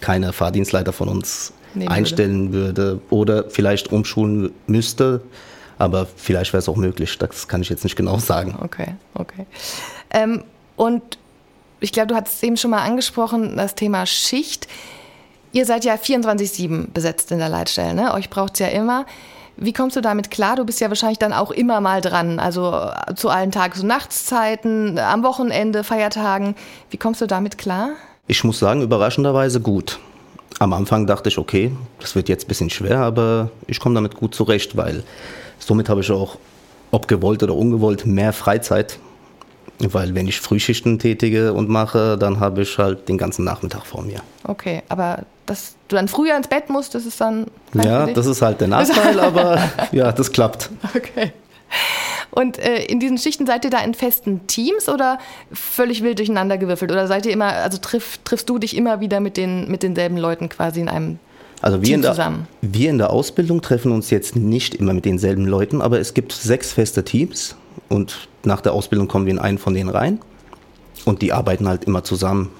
keine 0.00 0.32
Fahrdienstleiter 0.32 0.92
von 0.92 1.08
uns 1.08 1.52
Nehmen 1.74 1.88
einstellen 1.88 2.52
würde. 2.52 2.84
würde 2.86 3.00
oder 3.10 3.50
vielleicht 3.50 3.92
umschulen 3.92 4.52
müsste. 4.66 5.22
Aber 5.78 6.06
vielleicht 6.16 6.52
wäre 6.52 6.60
es 6.60 6.68
auch 6.68 6.76
möglich. 6.76 7.18
Das 7.18 7.48
kann 7.48 7.62
ich 7.62 7.68
jetzt 7.68 7.82
nicht 7.84 7.96
genau 7.96 8.18
sagen. 8.18 8.56
Okay, 8.62 8.94
okay. 9.14 9.46
Ähm, 10.10 10.44
und 10.76 11.18
ich 11.80 11.92
glaube, 11.92 12.08
du 12.08 12.14
hattest 12.14 12.42
eben 12.44 12.56
schon 12.56 12.70
mal 12.70 12.82
angesprochen, 12.82 13.56
das 13.56 13.74
Thema 13.74 14.06
Schicht. 14.06 14.68
Ihr 15.52 15.66
seid 15.66 15.84
ja 15.84 15.94
24-7 15.94 16.92
besetzt 16.92 17.30
in 17.30 17.38
der 17.38 17.50
Leitstelle. 17.50 17.94
Ne? 17.94 18.14
Euch 18.14 18.30
braucht 18.30 18.54
es 18.54 18.60
ja 18.60 18.68
immer. 18.68 19.04
Wie 19.56 19.74
kommst 19.74 19.96
du 19.96 20.00
damit 20.00 20.30
klar? 20.30 20.56
Du 20.56 20.64
bist 20.64 20.80
ja 20.80 20.88
wahrscheinlich 20.88 21.18
dann 21.18 21.34
auch 21.34 21.50
immer 21.50 21.80
mal 21.80 22.00
dran, 22.00 22.38
also 22.38 22.72
äh, 22.72 23.14
zu 23.14 23.28
allen 23.28 23.50
Tages- 23.50 23.82
und 23.82 23.88
Nachtszeiten, 23.88 24.98
am 24.98 25.22
Wochenende, 25.22 25.84
Feiertagen. 25.84 26.54
Wie 26.90 26.96
kommst 26.96 27.20
du 27.20 27.26
damit 27.26 27.58
klar? 27.58 27.90
Ich 28.26 28.44
muss 28.44 28.58
sagen, 28.58 28.80
überraschenderweise 28.80 29.60
gut. 29.60 29.98
Am 30.58 30.72
Anfang 30.72 31.06
dachte 31.06 31.28
ich, 31.28 31.36
okay, 31.36 31.70
das 32.00 32.14
wird 32.14 32.30
jetzt 32.30 32.44
ein 32.44 32.48
bisschen 32.48 32.70
schwer, 32.70 33.00
aber 33.00 33.50
ich 33.66 33.78
komme 33.78 33.94
damit 33.94 34.14
gut 34.16 34.34
zurecht, 34.34 34.76
weil 34.76 35.02
somit 35.58 35.88
habe 35.88 36.00
ich 36.00 36.10
auch, 36.10 36.38
ob 36.90 37.08
gewollt 37.08 37.42
oder 37.42 37.54
ungewollt, 37.54 38.06
mehr 38.06 38.32
Freizeit. 38.32 38.98
Weil 39.80 40.14
wenn 40.14 40.28
ich 40.28 40.40
Frühschichten 40.40 40.98
tätige 40.98 41.52
und 41.52 41.68
mache, 41.68 42.16
dann 42.16 42.40
habe 42.40 42.62
ich 42.62 42.78
halt 42.78 43.08
den 43.08 43.18
ganzen 43.18 43.44
Nachmittag 43.44 43.84
vor 43.84 44.02
mir. 44.02 44.20
Okay, 44.44 44.82
aber 44.88 45.24
dass 45.46 45.74
du 45.88 45.96
dann 45.96 46.08
früher 46.08 46.36
ins 46.36 46.48
Bett 46.48 46.70
musst, 46.70 46.94
das 46.94 47.06
ist 47.06 47.20
dann. 47.20 47.46
Ja, 47.74 48.06
das 48.06 48.26
ist 48.26 48.42
halt 48.42 48.60
der 48.60 48.68
Nachteil, 48.68 49.20
aber 49.20 49.58
ja, 49.92 50.12
das 50.12 50.32
klappt. 50.32 50.70
Okay. 50.94 51.32
Und 52.30 52.58
äh, 52.58 52.84
in 52.84 52.98
diesen 52.98 53.18
Schichten 53.18 53.46
seid 53.46 53.64
ihr 53.64 53.70
da 53.70 53.78
in 53.80 53.94
festen 53.94 54.46
Teams 54.46 54.88
oder 54.88 55.18
völlig 55.52 56.02
wild 56.02 56.18
durcheinander 56.18 56.56
gewürfelt? 56.56 56.90
Oder 56.90 57.06
seid 57.06 57.26
ihr 57.26 57.32
immer, 57.32 57.52
also 57.52 57.78
triff, 57.78 58.18
triffst 58.24 58.48
du 58.48 58.58
dich 58.58 58.76
immer 58.76 59.00
wieder 59.00 59.20
mit, 59.20 59.36
den, 59.36 59.70
mit 59.70 59.82
denselben 59.82 60.16
Leuten 60.16 60.48
quasi 60.48 60.80
in 60.80 60.88
einem 60.88 61.18
also 61.60 61.78
wir 61.78 61.84
Team 61.84 61.94
in, 61.96 62.02
der, 62.02 62.32
wir 62.62 62.90
in 62.90 62.98
der 62.98 63.10
Ausbildung 63.10 63.62
treffen 63.62 63.92
uns 63.92 64.10
jetzt 64.10 64.34
nicht 64.34 64.74
immer 64.74 64.94
mit 64.94 65.04
denselben 65.04 65.46
Leuten, 65.46 65.80
aber 65.80 66.00
es 66.00 66.12
gibt 66.12 66.32
sechs 66.32 66.72
feste 66.72 67.04
Teams 67.04 67.54
und 67.88 68.28
nach 68.44 68.60
der 68.60 68.72
Ausbildung 68.72 69.06
kommen 69.06 69.26
wir 69.26 69.32
in 69.32 69.38
einen 69.38 69.58
von 69.58 69.72
denen 69.72 69.88
rein 69.88 70.18
und 71.04 71.22
die 71.22 71.32
arbeiten 71.32 71.68
halt 71.68 71.84
immer 71.84 72.02
zusammen. 72.02 72.50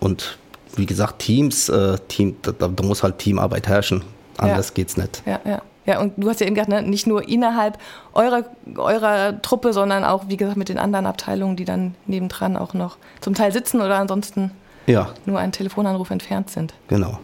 Und 0.00 0.38
wie 0.76 0.86
gesagt, 0.86 1.20
Teams, 1.20 1.68
äh, 1.68 1.98
Team, 2.08 2.36
da, 2.42 2.52
da, 2.52 2.82
muss 2.82 3.02
halt 3.02 3.18
Teamarbeit 3.18 3.68
herrschen. 3.68 4.02
Anders 4.36 4.68
ja. 4.68 4.74
geht's 4.74 4.96
nicht. 4.96 5.22
Ja, 5.26 5.40
ja. 5.44 5.62
Ja, 5.86 6.00
und 6.00 6.14
du 6.16 6.30
hast 6.30 6.40
ja 6.40 6.46
eben 6.46 6.54
gesagt, 6.54 6.70
ne, 6.70 6.82
nicht 6.82 7.06
nur 7.06 7.28
innerhalb 7.28 7.78
eurer, 8.14 8.44
eurer 8.76 9.42
Truppe, 9.42 9.74
sondern 9.74 10.02
auch, 10.02 10.28
wie 10.28 10.38
gesagt, 10.38 10.56
mit 10.56 10.70
den 10.70 10.78
anderen 10.78 11.04
Abteilungen, 11.04 11.56
die 11.56 11.66
dann 11.66 11.94
nebendran 12.06 12.56
auch 12.56 12.72
noch 12.72 12.96
zum 13.20 13.34
Teil 13.34 13.52
sitzen 13.52 13.82
oder 13.82 13.96
ansonsten 13.96 14.50
ja. 14.86 15.10
nur 15.26 15.38
einen 15.38 15.52
Telefonanruf 15.52 16.10
entfernt 16.10 16.48
sind. 16.48 16.72
Genau. 16.88 17.18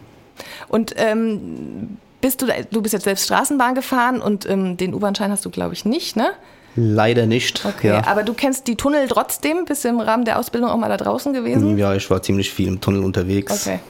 Und 0.69 0.93
ähm, 0.97 1.97
bist 2.21 2.43
du, 2.43 2.47
du 2.71 2.83
bist 2.83 2.93
jetzt 2.93 3.05
selbst 3.05 3.25
Straßenbahn 3.25 3.75
gefahren 3.75 4.21
und 4.21 4.49
ähm, 4.49 4.77
den 4.77 4.93
U-Bahn-Schein 4.95 5.31
hast 5.31 5.45
du, 5.45 5.51
glaube 5.51 5.73
ich, 5.73 5.87
nicht, 5.87 6.17
ne? 6.17 6.31
Leider 6.77 7.27
nicht. 7.27 7.65
Okay, 7.65 7.89
ja. 7.89 8.07
aber 8.07 8.23
du 8.23 8.33
kennst 8.33 8.67
die 8.67 8.77
Tunnel 8.77 9.09
trotzdem? 9.09 9.65
Bist 9.65 9.85
du 9.85 9.89
im 9.89 10.01
Rahmen 10.01 10.25
der 10.25 10.39
Ausbildung 10.39 10.71
auch 10.71 10.77
mal 10.77 10.89
da 10.89 10.97
draußen 10.97 11.33
gewesen? 11.33 11.77
Ja, 11.77 11.95
ich 11.95 12.09
war 12.11 12.23
ziemlich 12.23 12.51
viel 12.51 12.69
im 12.69 12.81
Tunnel 12.81 13.03
unterwegs. 13.03 13.67
Okay. 13.67 13.81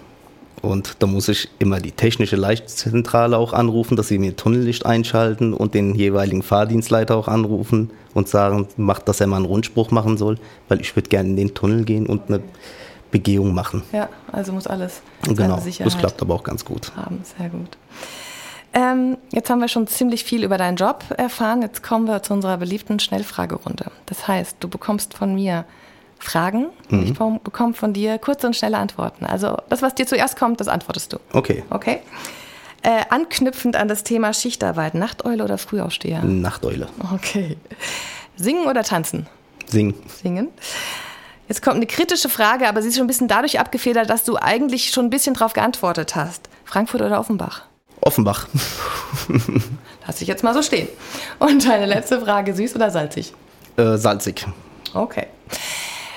Und 0.63 0.97
da 0.99 1.07
muss 1.07 1.29
ich 1.29 1.49
immer 1.59 1.81
die 1.81 1.93
technische 1.93 2.37
Leichtzentrale 2.37 3.39
auch 3.39 3.53
anrufen, 3.53 3.97
dass 3.97 4.09
sie 4.09 4.19
mir 4.19 4.37
Tunnellicht 4.37 4.85
einschalten 4.85 5.55
und 5.55 5.75
den 5.75 5.95
jeweiligen 5.95 6.43
Fahrdienstleiter 6.43 7.17
auch 7.17 7.29
anrufen 7.29 7.91
und 8.13 8.29
sagen, 8.29 8.69
macht, 8.77 9.09
dass 9.09 9.21
er 9.21 9.27
mal 9.27 9.37
einen 9.37 9.47
Rundspruch 9.47 9.91
machen 9.91 10.19
soll, 10.19 10.39
weil 10.69 10.81
ich 10.81 10.95
würde 10.97 11.09
gerne 11.09 11.31
in 11.31 11.37
den 11.37 11.55
Tunnel 11.55 11.85
gehen 11.85 12.07
und 12.07 12.29
eine 12.29 12.43
Begehung 13.11 13.55
machen. 13.55 13.83
Ja, 13.93 14.09
also 14.33 14.53
muss 14.53 14.67
alles. 14.67 15.01
Genau, 15.23 15.63
das 15.79 15.99
klappt 15.99 16.21
aber 16.21 16.35
auch 16.35 16.45
ganz 16.45 16.65
gut. 16.65 16.93
Haben, 16.95 17.21
sehr 17.39 17.49
gut. 17.49 17.79
Ähm, 18.73 19.19
jetzt 19.33 19.50
haben 19.50 19.61
wir 19.61 19.69
schon 19.69 19.87
ziemlich 19.87 20.25
viel 20.25 20.45
über 20.45 20.57
deinen 20.57 20.77
Job 20.77 21.05
erfahren. 21.17 21.62
Jetzt 21.62 21.83
kommen 21.83 22.07
wir 22.07 22.23
zu 22.23 22.33
unserer 22.33 22.57
beliebten 22.57 23.00
Schnellfragerunde. 23.00 23.91
Das 24.07 24.29
heißt, 24.29 24.59
du 24.61 24.69
bekommst 24.69 25.15
von 25.15 25.35
mir 25.35 25.65
Fragen. 26.19 26.67
Mhm. 26.89 27.03
Ich 27.03 27.15
bekomme 27.15 27.75
von 27.75 27.93
dir 27.93 28.19
kurze 28.19 28.47
und 28.47 28.55
schnelle 28.55 28.79
Antworten. 28.79 29.25
Also 29.25 29.57
das, 29.69 29.83
was 29.83 29.95
dir 29.95 30.07
zuerst 30.07 30.39
kommt, 30.39 30.61
das 30.61 30.69
antwortest 30.69 31.12
du. 31.12 31.19
Okay. 31.33 31.65
Okay. 31.71 32.00
Äh, 32.83 33.03
anknüpfend 33.11 33.77
an 33.77 33.89
das 33.89 34.05
Thema 34.05 34.33
Schichtarbeit, 34.33 34.95
Nachteule 34.95 35.45
oder 35.45 35.59
Frühaufsteher? 35.59 36.23
Nachteule. 36.23 36.89
Okay. 37.15 37.57
Singen 38.37 38.67
oder 38.67 38.85
tanzen? 38.85 39.27
Singen. 39.66 39.94
Singen. 40.23 40.49
Jetzt 41.49 41.62
kommt 41.62 41.77
eine 41.77 41.87
kritische 41.87 42.29
Frage, 42.29 42.68
aber 42.68 42.81
sie 42.81 42.88
ist 42.88 42.97
schon 42.97 43.05
ein 43.05 43.09
bisschen 43.09 43.29
dadurch 43.29 43.59
abgefedert, 43.59 44.09
dass 44.09 44.25
du 44.25 44.37
eigentlich 44.37 44.92
schon 44.92 45.07
ein 45.07 45.11
bisschen 45.11 45.35
darauf 45.35 45.53
geantwortet 45.53 46.14
hast. 46.14 46.49
Frankfurt 46.64 47.03
oder 47.03 47.18
Offenbach? 47.18 47.64
Offenbach. 48.01 48.49
Lass 50.07 50.21
ich 50.21 50.29
jetzt 50.29 50.43
mal 50.43 50.55
so 50.55 50.63
stehen. 50.63 50.89
Und 51.39 51.67
deine 51.67 51.87
letzte 51.87 52.21
Frage, 52.21 52.55
süß 52.55 52.75
oder 52.75 52.91
salzig? 52.91 53.33
Äh, 53.77 53.97
salzig. 53.97 54.47
Okay. 54.95 55.27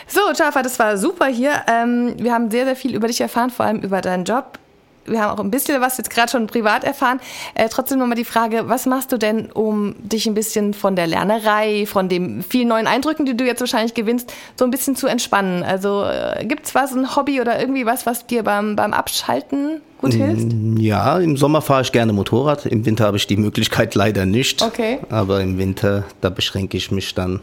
So, 0.07 0.19
Jaffa, 0.35 0.61
das 0.61 0.77
war 0.79 0.97
super 0.97 1.25
hier. 1.25 1.53
Ähm, 1.67 2.13
wir 2.17 2.33
haben 2.33 2.51
sehr, 2.51 2.65
sehr 2.65 2.75
viel 2.75 2.95
über 2.95 3.07
dich 3.07 3.19
erfahren, 3.19 3.49
vor 3.49 3.65
allem 3.65 3.79
über 3.79 4.01
deinen 4.01 4.25
Job. 4.25 4.59
Wir 5.05 5.21
haben 5.21 5.37
auch 5.37 5.43
ein 5.43 5.51
bisschen 5.51 5.81
was 5.81 5.97
jetzt 5.97 6.09
gerade 6.09 6.31
schon 6.31 6.47
privat 6.47 6.83
erfahren. 6.83 7.19
Äh, 7.55 7.67
trotzdem 7.69 7.99
nochmal 7.99 8.15
die 8.15 8.23
Frage, 8.23 8.69
was 8.69 8.85
machst 8.85 9.11
du 9.11 9.17
denn, 9.17 9.51
um 9.51 9.95
dich 9.99 10.27
ein 10.27 10.33
bisschen 10.33 10.73
von 10.73 10.95
der 10.95 11.07
Lernerei, 11.07 11.85
von 11.85 12.09
den 12.09 12.41
vielen 12.41 12.69
neuen 12.69 12.87
Eindrücken, 12.87 13.25
die 13.25 13.35
du 13.35 13.43
jetzt 13.43 13.59
wahrscheinlich 13.59 13.95
gewinnst, 13.95 14.31
so 14.55 14.65
ein 14.65 14.71
bisschen 14.71 14.95
zu 14.95 15.07
entspannen? 15.07 15.63
Also 15.63 16.05
äh, 16.05 16.45
gibt 16.45 16.67
es 16.67 16.75
was, 16.75 16.93
ein 16.93 17.15
Hobby 17.15 17.41
oder 17.41 17.59
irgendwie 17.59 17.85
was, 17.85 18.05
was 18.05 18.27
dir 18.27 18.43
beim, 18.43 18.75
beim 18.75 18.93
Abschalten 18.93 19.81
gut 20.03 20.13
hilft? 20.13 20.53
Mm, 20.53 20.77
ja, 20.77 21.17
im 21.19 21.37
Sommer 21.37 21.61
fahre 21.61 21.81
ich 21.81 21.91
gerne 21.91 22.13
Motorrad. 22.13 22.65
Im 22.65 22.85
Winter 22.85 23.05
habe 23.05 23.17
ich 23.17 23.27
die 23.27 23.37
Möglichkeit 23.37 23.95
leider 23.95 24.25
nicht. 24.25 24.61
Okay. 24.61 24.99
Aber 25.09 25.41
im 25.41 25.57
Winter, 25.57 26.03
da 26.21 26.29
beschränke 26.29 26.77
ich 26.77 26.91
mich 26.91 27.15
dann 27.15 27.39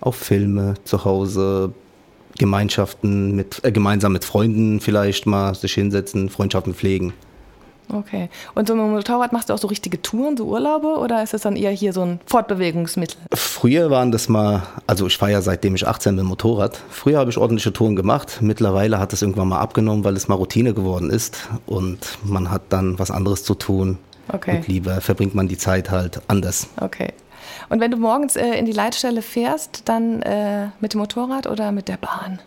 auf 0.00 0.16
Filme 0.16 0.74
zu 0.84 1.04
Hause, 1.04 1.72
Gemeinschaften 2.38 3.36
mit, 3.36 3.60
äh, 3.62 3.70
gemeinsam 3.70 4.12
mit 4.12 4.24
Freunden 4.24 4.80
vielleicht 4.80 5.26
mal 5.26 5.54
sich 5.54 5.74
hinsetzen, 5.74 6.28
Freundschaften 6.28 6.74
pflegen. 6.74 7.12
Okay. 7.88 8.28
Und 8.54 8.68
so 8.68 8.74
mit 8.74 8.84
dem 8.84 8.92
Motorrad 8.92 9.32
machst 9.32 9.48
du 9.48 9.54
auch 9.54 9.58
so 9.58 9.68
richtige 9.68 10.00
Touren, 10.00 10.36
so 10.36 10.44
Urlaube 10.46 10.98
oder 10.98 11.22
ist 11.22 11.34
das 11.34 11.42
dann 11.42 11.56
eher 11.56 11.70
hier 11.70 11.92
so 11.92 12.02
ein 12.02 12.20
Fortbewegungsmittel? 12.26 13.18
Früher 13.34 13.90
waren 13.90 14.12
das 14.12 14.28
mal, 14.28 14.62
also 14.86 15.06
ich 15.06 15.18
fahre 15.18 15.32
ja 15.32 15.42
seitdem 15.42 15.74
ich 15.74 15.86
18 15.86 16.16
bin 16.16 16.24
Motorrad. 16.24 16.80
Früher 16.90 17.18
habe 17.18 17.30
ich 17.30 17.38
ordentliche 17.38 17.72
Touren 17.72 17.96
gemacht. 17.96 18.38
Mittlerweile 18.40 18.98
hat 18.98 19.12
es 19.12 19.22
irgendwann 19.22 19.48
mal 19.48 19.60
abgenommen, 19.60 20.04
weil 20.04 20.16
es 20.16 20.28
mal 20.28 20.36
Routine 20.36 20.74
geworden 20.74 21.10
ist 21.10 21.48
und 21.66 21.98
man 22.24 22.50
hat 22.50 22.62
dann 22.70 22.98
was 22.98 23.10
anderes 23.10 23.44
zu 23.44 23.54
tun. 23.54 23.98
Okay. 24.28 24.56
Und 24.56 24.68
lieber 24.68 25.00
verbringt 25.00 25.34
man 25.34 25.48
die 25.48 25.58
Zeit 25.58 25.90
halt 25.90 26.22
anders. 26.28 26.68
Okay. 26.80 27.12
Und 27.68 27.80
wenn 27.80 27.90
du 27.90 27.96
morgens 27.96 28.36
äh, 28.36 28.54
in 28.54 28.66
die 28.66 28.72
Leitstelle 28.72 29.22
fährst, 29.22 29.82
dann 29.88 30.22
äh, 30.22 30.68
mit 30.80 30.94
dem 30.94 31.00
Motorrad 31.00 31.46
oder 31.46 31.72
mit 31.72 31.88
der 31.88 31.96
Bahn? 31.96 32.38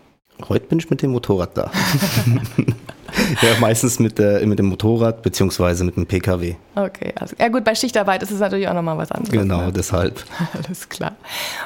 Heute 0.50 0.68
bin 0.68 0.80
ich 0.80 0.90
mit 0.90 1.02
dem 1.02 1.12
Motorrad 1.12 1.58
da. 1.58 1.72
ja, 3.42 3.50
meistens 3.60 4.00
mit, 4.00 4.20
der, 4.20 4.46
mit 4.46 4.60
dem 4.60 4.66
Motorrad 4.66 5.22
beziehungsweise 5.22 5.84
mit 5.84 5.96
dem 5.96 6.06
PKW. 6.06 6.56
Okay, 6.76 7.14
also, 7.20 7.36
ja 7.40 7.48
gut, 7.48 7.64
bei 7.64 7.74
Schichtarbeit 7.74 8.22
ist 8.22 8.32
es 8.32 8.40
natürlich 8.40 8.68
auch 8.68 8.74
nochmal 8.74 8.98
was 8.98 9.12
anderes. 9.12 9.32
Genau, 9.32 9.68
ne? 9.68 9.72
deshalb. 9.72 10.24
Alles 10.54 10.90
klar. 10.90 11.16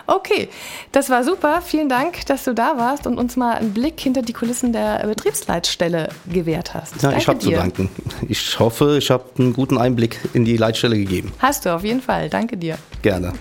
Okay, 0.06 0.50
das 0.92 1.10
war 1.10 1.24
super. 1.24 1.62
Vielen 1.62 1.90
Dank, 1.90 2.26
dass 2.28 2.44
du 2.44 2.54
da 2.54 2.78
warst 2.78 3.08
und 3.08 3.18
uns 3.18 3.36
mal 3.36 3.56
einen 3.56 3.74
Blick 3.74 4.00
hinter 4.00 4.22
die 4.22 4.34
Kulissen 4.34 4.72
der 4.72 5.06
Betriebsleitstelle 5.06 6.10
gewährt 6.32 6.74
hast. 6.74 6.96
Ja, 7.02 7.10
Danke 7.10 7.18
ich 7.18 7.28
habe 7.28 7.40
zu 7.40 7.50
danken. 7.52 7.90
Ich 8.28 8.60
hoffe, 8.60 8.98
ich 8.98 9.10
habe 9.10 9.26
einen 9.40 9.54
guten 9.54 9.78
Einblick 9.78 10.20
in 10.34 10.46
die 10.46 10.58
Leitstelle 10.58 10.98
gegeben. 10.98 11.32
Hast 11.40 11.66
du 11.66 11.74
auf 11.74 11.84
jeden 11.84 12.02
Fall. 12.02 12.30
Danke 12.30 12.56
dir. 12.56 12.78
Gerne. 13.02 13.34